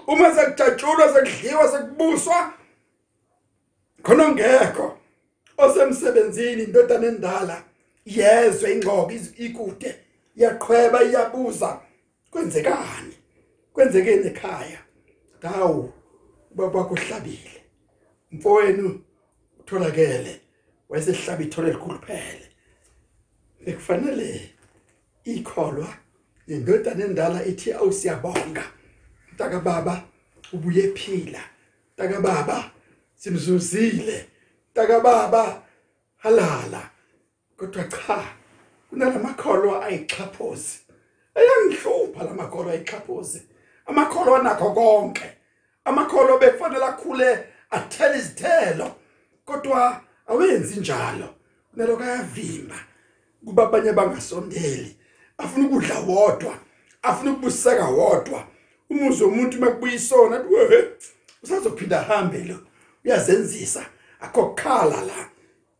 uma 0.08 0.36
sekujatshulwa 0.36 1.14
sekudliwa 1.14 1.68
sekubuswa 1.72 2.54
khona 4.04 4.30
ngekho 4.30 4.97
osemsebenzini 5.58 6.64
indodana 6.64 7.08
endala. 7.08 7.64
Yezwe 8.06 8.74
ingqoko 8.74 9.12
ikude 9.38 9.95
iyaqhweba 10.36 11.04
iyabuza. 11.04 11.82
Kwenzekani? 12.32 13.16
Kwenzekeni 13.74 14.28
ekhaya? 14.28 14.80
Dawu 15.41 15.93
ubaba 16.52 16.84
kuhlabile 16.84 17.64
mfowenu 18.32 19.02
utholakele. 19.60 20.41
Wayesehlaba 20.89 21.43
ithole 21.43 21.70
elikhuluphele 21.70 22.47
bekufanele 23.66 24.49
ikholwa 25.24 25.88
indodana 26.47 27.06
endala 27.06 27.45
ithi 27.45 27.74
awusiyabonga 27.74 28.64
mntaka 29.32 29.60
baba 29.60 30.04
ubuye 30.54 30.84
ephila 30.84 31.43
mntaka 31.93 32.22
baba 32.22 32.72
simzuzile. 33.16 34.26
Mntaka 34.72 34.99
baba 34.99 35.64
halala. 36.18 36.91
Kodwa 37.62 37.84
cha 37.84 38.24
kunalamakholwa 38.89 39.86
ayixhaphozi. 39.86 40.80
Ayangihlupha 41.36 42.24
lamakholwa 42.24 42.74
ayixhaphozi. 42.74 43.41
Amakholwa 43.86 44.39
anakho 44.39 44.72
konke. 44.72 45.38
Amakholwa 45.86 46.39
bekufanele 46.39 46.86
akhule 46.86 47.45
athela 47.70 48.16
izithelo. 48.16 48.95
Kodwa 49.45 50.01
awenzi 50.28 50.80
njalo. 50.80 51.30
Naloko 51.74 52.03
ayavimba. 52.03 52.76
Kuba 53.45 53.64
abanye 53.64 53.93
bangasondeli. 53.93 54.97
Afuna 55.38 55.66
ukudla 55.68 55.99
wodwa. 55.99 56.57
Afuna 57.01 57.32
ukubuseka 57.32 57.86
wodwa. 57.86 58.47
Umuzi 58.89 59.24
womuntu 59.24 59.59
makubuyisona 59.59 60.36
athi 60.36 60.53
we 60.53 60.93
usazophinda 61.43 61.99
ahambe 61.99 62.43
lo. 62.43 62.59
Uyazenzisa. 63.05 63.86
Akokhala 64.22 65.01
la. 65.01 65.30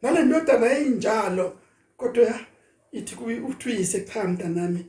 Nale 0.02 0.24
ndodana 0.24 0.72
eyinjalo 0.72 1.61
kodwa 2.02 2.40
ithi 2.92 3.16
uthi 3.16 3.70
uyise 3.70 4.02
cha 4.02 4.24
mntanami 4.24 4.86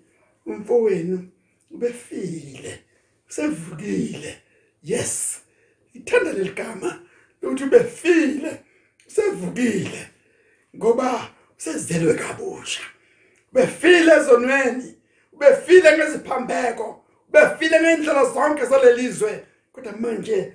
umfowenu 0.47 1.29
ubefile 1.71 2.83
usevukile. 3.29 4.39
Yes 4.83 5.41
ithanda 5.95 6.33
leligama 6.33 7.03
ukuthi 7.43 7.65
ubefile 7.65 8.51
usevukile 9.07 10.09
ngoba 10.77 11.31
usezelwe 11.59 12.15
kabusha. 12.15 12.83
Ubefile 13.53 14.13
ezonweni 14.17 14.95
ubefile 15.33 15.97
ngeziphambeko 15.97 17.05
ubefile 17.29 17.81
ngendlela 17.81 18.25
zonke 18.25 18.67
zalelizwe. 18.67 19.45
Kodwa 19.73 19.93
manje 19.93 20.53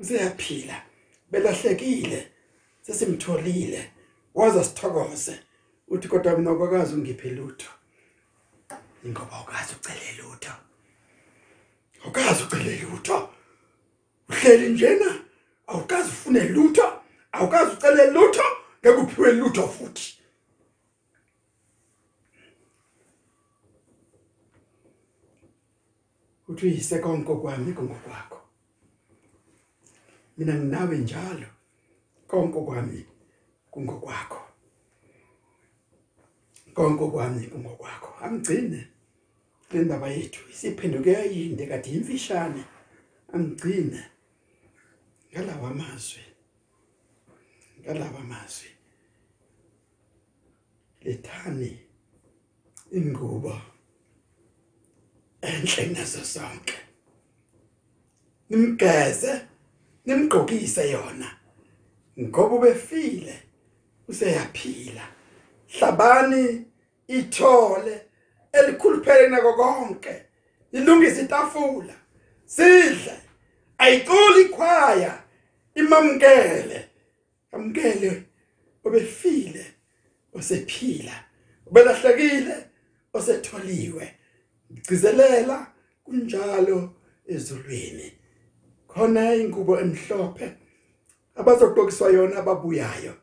useyaphila 0.00 0.82
belahlekile 1.30 2.28
sesimtholile. 2.82 3.90
Waza 4.34 4.64
sithokoze 4.64 5.40
uthi 5.88 6.08
kodwa 6.08 6.38
mina 6.38 6.54
kwakazi 6.54 6.94
ungiphe 6.94 7.30
lutho. 7.30 7.70
Ingoba 9.04 9.40
ukazi 9.42 9.74
ucele 9.74 10.22
lutho. 10.22 10.52
Ukazi 12.06 12.42
ucele 12.42 12.80
lutho. 12.80 13.28
Uhleli 14.28 14.68
njena 14.68 15.24
awukazi 15.66 16.08
ufune 16.08 16.48
lutho. 16.48 17.02
Awukazi 17.32 17.72
ucele 17.72 18.10
lutho 18.10 18.42
ngeke 18.80 19.00
uphiwe 19.00 19.32
lutho 19.32 19.68
futhi. 19.68 20.18
Uthi 26.48 26.66
uyise 26.66 26.98
konke 26.98 27.34
kwami 27.34 27.72
kongokwakho 27.72 28.40
mina 30.38 30.54
nginawe 30.54 30.98
njalo. 30.98 31.46
Konke 32.26 32.60
kwami 32.60 33.06
kungokwakho. 33.72 34.42
Konke 36.74 37.06
kwami 37.10 37.46
kungokwakho. 37.46 38.24
Angigcine 38.24 38.88
le 39.72 39.78
ndaba 39.84 40.08
yethu 40.08 40.50
isiphenduke 40.50 41.10
yinde 41.34 41.66
kade 41.66 41.90
imfishane. 41.90 42.64
Angigcine 43.32 44.00
ngalawa 45.32 45.70
amazwi 45.70 46.22
ngalawa 47.80 48.20
amazwi. 48.20 48.70
Lethani 51.02 51.78
ingubo 52.92 53.60
enhle 55.40 55.86
nazo 55.86 56.24
zonke. 56.24 56.74
Nimgeze 58.50 59.32
nimgqokise 60.06 60.90
yona 60.90 61.28
ngoba 62.20 62.54
ubefile. 62.56 63.51
Useyaphila. 64.12 65.04
Hlabani 65.68 66.64
ithole 67.08 68.00
elikhuluphele 68.52 69.28
nako 69.28 69.54
konke. 69.54 70.22
Ilungisa 70.72 71.22
itafula. 71.22 71.94
Sidle. 72.44 73.16
Ayiculi 73.78 74.40
ikhwaya. 74.42 75.22
Imamkele 75.74 76.88
amkele 77.52 78.22
obefile 78.84 79.66
osephila 80.34 81.12
obelahlekile 81.66 82.56
osetholiwe 83.12 84.14
gcizelela 84.70 85.66
kunjalo 86.04 86.94
ezulwini. 87.26 88.12
Khona 88.88 89.34
ingubo 89.34 89.80
emhlophe. 89.80 90.52
Abazogqokiswa 91.36 92.10
yona 92.10 92.36
ababuyayo. 92.36 93.14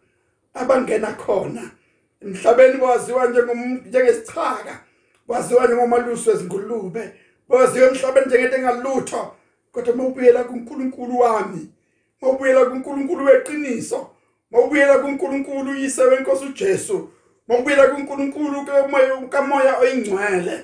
Abangena 0.53 1.13
khona. 1.13 1.71
Emhlabeni 2.21 2.81
waziwa 2.81 3.27
njengomuntu 3.27 3.89
njengesichaka 3.89 4.83
waziwa 5.27 5.65
njengomalusi 5.65 6.29
wezingulube 6.29 7.11
waziwa 7.49 7.87
emhlabeni 7.87 8.25
njengento 8.27 8.55
engalutho. 8.55 9.35
Kodwa 9.71 9.95
mawubuyela 9.95 10.43
kuNkulunkulu 10.43 11.19
wami 11.19 11.69
mawubuyela 12.21 12.65
kuNkulunkulu 12.65 13.25
weqiniso 13.25 14.09
mawubuyela 14.51 14.99
kuNkulunkulu 14.99 15.71
uyise 15.71 16.03
wenkosi 16.03 16.45
uJesu 16.45 17.09
mawubuyela 17.47 17.87
kuNkulunkulu 17.87 18.65
kamoya 19.29 19.77
oyingcwele 19.77 20.63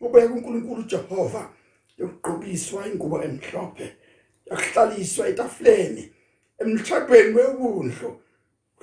mawubuyela 0.00 0.30
kuNkulunkulu 0.30 0.82
Jehova 0.82 1.50
yokugqokiswa 1.98 2.86
ingubo 2.86 3.22
emhlophe 3.22 3.96
yakuhlaliswa 4.46 5.28
etafuleni 5.28 6.12
emshadweni 6.58 7.34
webundlo 7.36 8.20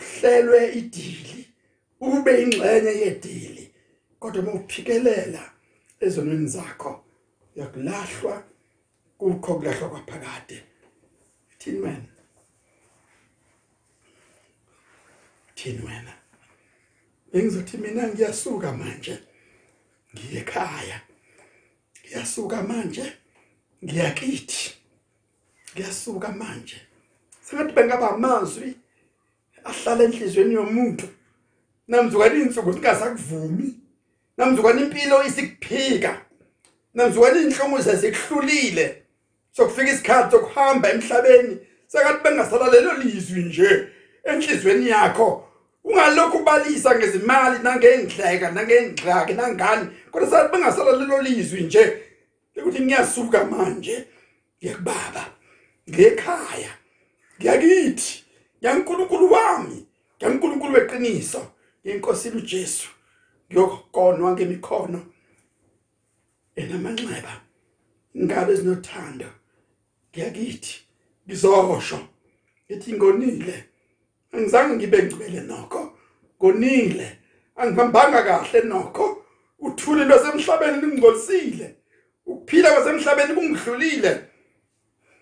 kuhlelwe 0.01 0.71
idili 0.73 1.49
ube 1.99 2.41
ingxenye 2.43 2.91
yedili. 3.01 3.73
Kodwa 4.19 4.43
mawuphikelela 4.43 5.51
ezonweni 5.99 6.47
zakho 6.47 7.03
yakulahlwa 7.55 8.43
kukho 9.17 9.55
kulahlwa 9.55 9.89
kwaphakade. 9.89 10.63
Thini 11.57 11.79
wena. 11.79 12.11
Thini 15.55 15.81
wena. 15.85 16.13
Bengizothi 17.33 17.77
mina 17.77 18.07
ngiyasuka 18.07 18.73
manje 18.73 19.19
ngiye 20.13 20.41
ekhaya. 20.41 21.01
Ngiyasuka 22.05 22.63
manje 22.63 23.13
ngiyakithi 23.83 24.73
ngiyasuka 25.73 26.31
manje. 26.31 26.81
Sengathi 27.41 27.73
bengaba 27.73 28.09
amazwi. 28.15 28.80
Ahlala 29.65 30.03
enhlizweni 30.03 30.53
yomuntu. 30.53 31.07
Namzukwana 31.87 32.35
insuku 32.35 32.73
singasakuvumi 32.73 33.81
namzukwana 34.37 34.81
impilo 34.81 35.23
isikuphika 35.23 36.21
namzukwana 36.93 37.41
inhlomo 37.41 37.81
zazikuhlulile 37.81 39.01
sokufika 39.51 39.91
isikhathi 39.91 40.31
sokuhamba 40.31 40.89
emhlabeni 40.91 41.57
sekathi 41.87 42.23
bengasala 42.23 42.71
lelo 42.71 42.93
lizwi 42.93 43.43
nje 43.43 43.87
enhlizweni 44.23 44.89
yakho. 44.89 45.47
Ungalokhu 45.83 46.43
balisa 46.43 46.95
ngezimali 46.95 47.59
nangendleka 47.63 48.51
nangengxaki 48.51 49.33
nangani 49.33 49.87
kodwa 50.11 50.29
sathi 50.29 50.51
bengasala 50.51 50.91
lelo 50.91 51.21
lizwi 51.21 51.61
nje 51.61 51.97
ukuthi 52.57 52.81
ngiyasuka 52.81 53.45
manje 53.45 54.07
ngiyakubaba 54.59 55.25
ngekhaya 55.89 56.73
ngiyakithi. 57.39 58.23
Ngiyankulunkulu 58.61 59.31
wami. 59.31 59.87
Ngiyankulunkulu 60.17 60.73
weqiniso. 60.73 61.51
Inkosini 61.83 62.35
uJesu 62.35 62.89
ngiyokonwa 63.51 64.31
ngemikhono 64.31 65.05
enamanxeba. 66.55 67.41
Ngabe 68.17 68.57
sinothando 68.57 69.29
ngiyakithi 70.11 70.75
ngizosho 71.27 71.99
ethi 72.69 72.93
ngonile. 72.93 73.63
Angizange 74.31 74.75
ngibe 74.75 75.03
ngcwele 75.03 75.41
nokho. 75.41 75.97
Ngonile. 76.37 77.17
Angihambanga 77.55 78.23
kahle 78.23 78.61
nokho. 78.61 79.25
Uthuli 79.59 80.05
lwasemhlabeni 80.05 80.81
lingcolisile 80.81 81.75
ukuphila 82.25 82.71
kwasemhlabeni 82.71 83.33
kungidlulile. 83.33 84.21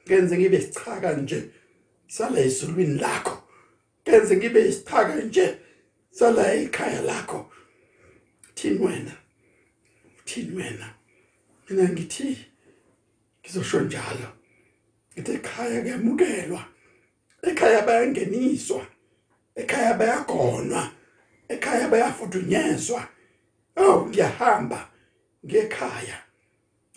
Ngenze 0.07 0.37
ngibe 0.37 0.57
isichaka 0.57 1.13
nje. 1.13 1.49
Sala 2.09 2.39
ezulwini 2.39 2.99
lakho. 2.99 3.43
Ngenze 4.07 4.37
ngibe 4.37 4.69
isichaka 4.69 5.15
nje. 5.15 5.57
Sala 6.11 6.53
ekhaya 6.53 7.01
lakho. 7.01 7.51
Thini 8.55 8.79
wena? 8.79 9.11
Thini 10.25 10.55
wena? 10.57 10.93
Mina 11.69 11.89
ngithi 11.89 12.37
ngizosho 13.41 13.79
njalo. 13.81 14.29
Ngithi 15.13 15.31
ekhaya 15.31 15.81
kuyamukelwa. 15.81 16.65
Ekhaya 17.43 17.81
bayangeniswa. 17.81 18.87
Ekhaya 19.55 19.93
bayagonwa. 19.93 20.91
Ekhaya 21.49 21.87
bayafudunyezwa. 21.87 23.07
Oh 23.77 24.05
ngiyahamba 24.07 24.89
ngekhaya. 25.45 26.17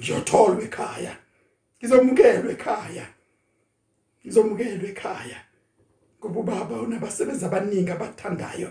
Ngiyotholwa 0.00 0.62
ekhaya. 0.62 1.16
Ngizomukelwa 1.78 2.52
ekhaya. 2.52 3.06
Ngizomukelwa 4.24 4.88
ekhaya 4.88 5.40
kuba 6.20 6.40
ubaba 6.40 6.74
unabasebenzi 6.80 7.44
abaningi 7.44 7.90
abathandayo 7.90 8.70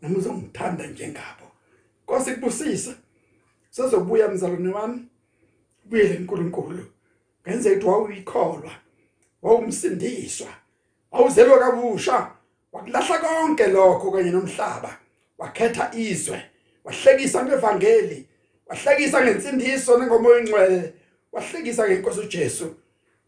nami 0.00 0.16
uzongithanda 0.16 0.86
njengabo. 0.86 1.46
Nkosi 2.02 2.34
kubusisa 2.34 2.94
sezobuya 3.70 4.28
mzalwane 4.28 4.68
wami 4.68 4.98
ubuyele 5.84 6.14
enkulunkulu 6.14 6.84
ngenze 7.42 7.70
ukuthi 7.70 7.86
wawuyikholwa 7.86 8.72
wawumsindiswa 9.42 10.48
awuzelwe 11.12 11.58
kabusha 11.58 12.30
wakulahla 12.72 13.18
konke 13.18 13.66
lokho 13.66 14.10
kanye 14.10 14.30
nomhlaba. 14.30 14.98
Wakhetha 15.38 15.90
izwe 15.94 16.42
wahlekisa 16.84 17.44
ngevangeli 17.44 18.26
wahlekisa 18.66 19.24
ngensindiso 19.24 19.98
nengomoya 19.98 20.36
oyingcwele 20.36 20.94
wahlekisa 21.32 21.88
ngenkosi 21.88 22.20
uJesu. 22.20 22.74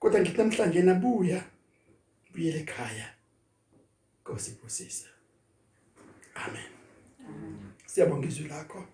Kodwa 0.01 0.20
ngithi 0.20 0.38
namhlanje 0.38 0.82
nabuya 0.82 1.40
buyele 2.32 2.61
ekhaya. 2.61 3.09
Nkosi 4.20 4.51
kusisa 4.51 5.09
amen. 6.34 6.70
Siyabonga 7.86 8.26
izwi 8.26 8.49
lakho. 8.49 8.86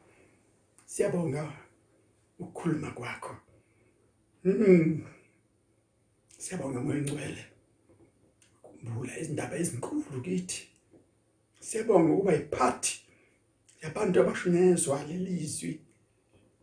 Siyabonga 0.87 1.53
ukukhuluma 2.39 2.91
kwakho. 2.91 3.37
Mhm 4.45 5.15
siyabonga 6.45 6.81
moya 6.81 7.01
ngcwele 7.03 7.45
kumbula 8.63 9.13
izindaba 9.21 9.57
ezinkulu 9.63 10.21
kithi. 10.25 10.61
Siyabonga 11.67 12.13
ukuba 12.13 12.33
yiphathi 12.37 12.95
yabantu 13.83 14.17
abashunyezwa 14.21 14.97
lelizwi 15.09 15.73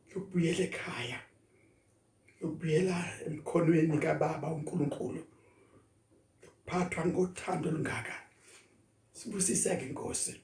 lokubuyela 0.10 0.64
ekhaya. 0.70 1.20
Lokubuyela 2.42 3.06
emkhonweni 3.26 3.98
kaBaba 3.98 4.48
uNkulunkulu. 4.48 5.24
Lokuphathwa 6.44 7.06
ngothando 7.06 7.70
olungaka. 7.70 8.14
Sibusiseke 9.14 9.86
inkosi 9.86 10.42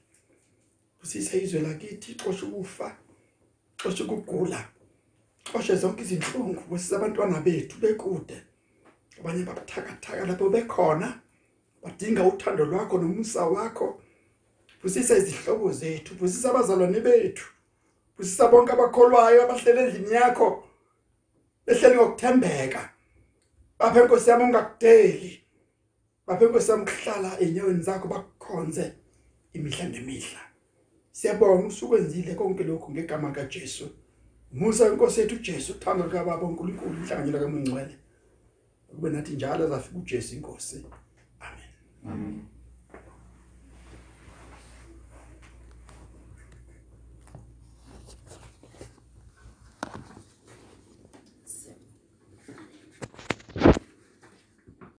busisa 1.00 1.36
izwe 1.36 1.60
lakithi 1.60 2.14
xosha 2.14 2.46
ukufa 2.46 2.96
xosha 3.76 4.04
ukugula 4.04 4.68
xosha 5.44 5.74
zonke 5.76 6.02
izinhlungu 6.02 6.62
busisa 6.68 6.96
abantwana 6.96 7.40
bethu 7.40 7.78
bekude. 7.80 8.42
Abanye 9.20 9.44
babuthakathaka 9.44 10.26
lapho 10.26 10.50
bekhona 10.50 11.20
badinga 11.82 12.22
uthando 12.24 12.64
lwakho 12.64 12.98
nomusa 12.98 13.46
wakho. 13.46 14.00
Busisa 14.82 15.18
izihlobo 15.18 15.72
zethu 15.72 16.14
busisa 16.14 16.50
abazalwane 16.50 17.00
bethu 17.00 17.46
busisa 18.16 18.48
bonke 18.48 18.72
abakholwayo 18.72 19.42
abahlele 19.42 19.80
endlini 19.84 20.14
yakho. 20.14 20.67
Behleli 21.68 21.96
ngokuthembeka 21.96 22.90
baphe 23.78 24.00
inkosi 24.00 24.30
yami 24.30 24.44
ungakudeli. 24.44 25.40
Baphe 26.26 26.44
inkosi 26.44 26.70
yami 26.70 26.84
kuhlala 26.86 27.40
enyaweni 27.40 27.82
zakho 27.82 28.08
bakukhonze 28.08 28.92
imihla 29.52 29.88
nemihla. 29.88 30.40
Siyabonga 31.12 31.66
usukwenzile 31.66 32.34
konke 32.34 32.64
lokhu 32.64 32.92
ngegama 32.92 33.32
kaJesu. 33.32 33.88
Musa 34.52 34.88
inkosi 34.88 35.20
yethu 35.20 35.34
uJesu 35.34 35.72
uthando 35.72 36.04
lika 36.04 36.24
Baba 36.24 36.46
uNkulunkulu 36.46 36.94
inhlanganyelo 36.94 37.38
kaMngcwele 37.38 37.96
kube 38.88 39.10
nathi 39.10 39.32
njalo 39.32 39.64
azafika 39.64 39.98
uJesu 39.98 40.34
inkosi. 40.34 40.84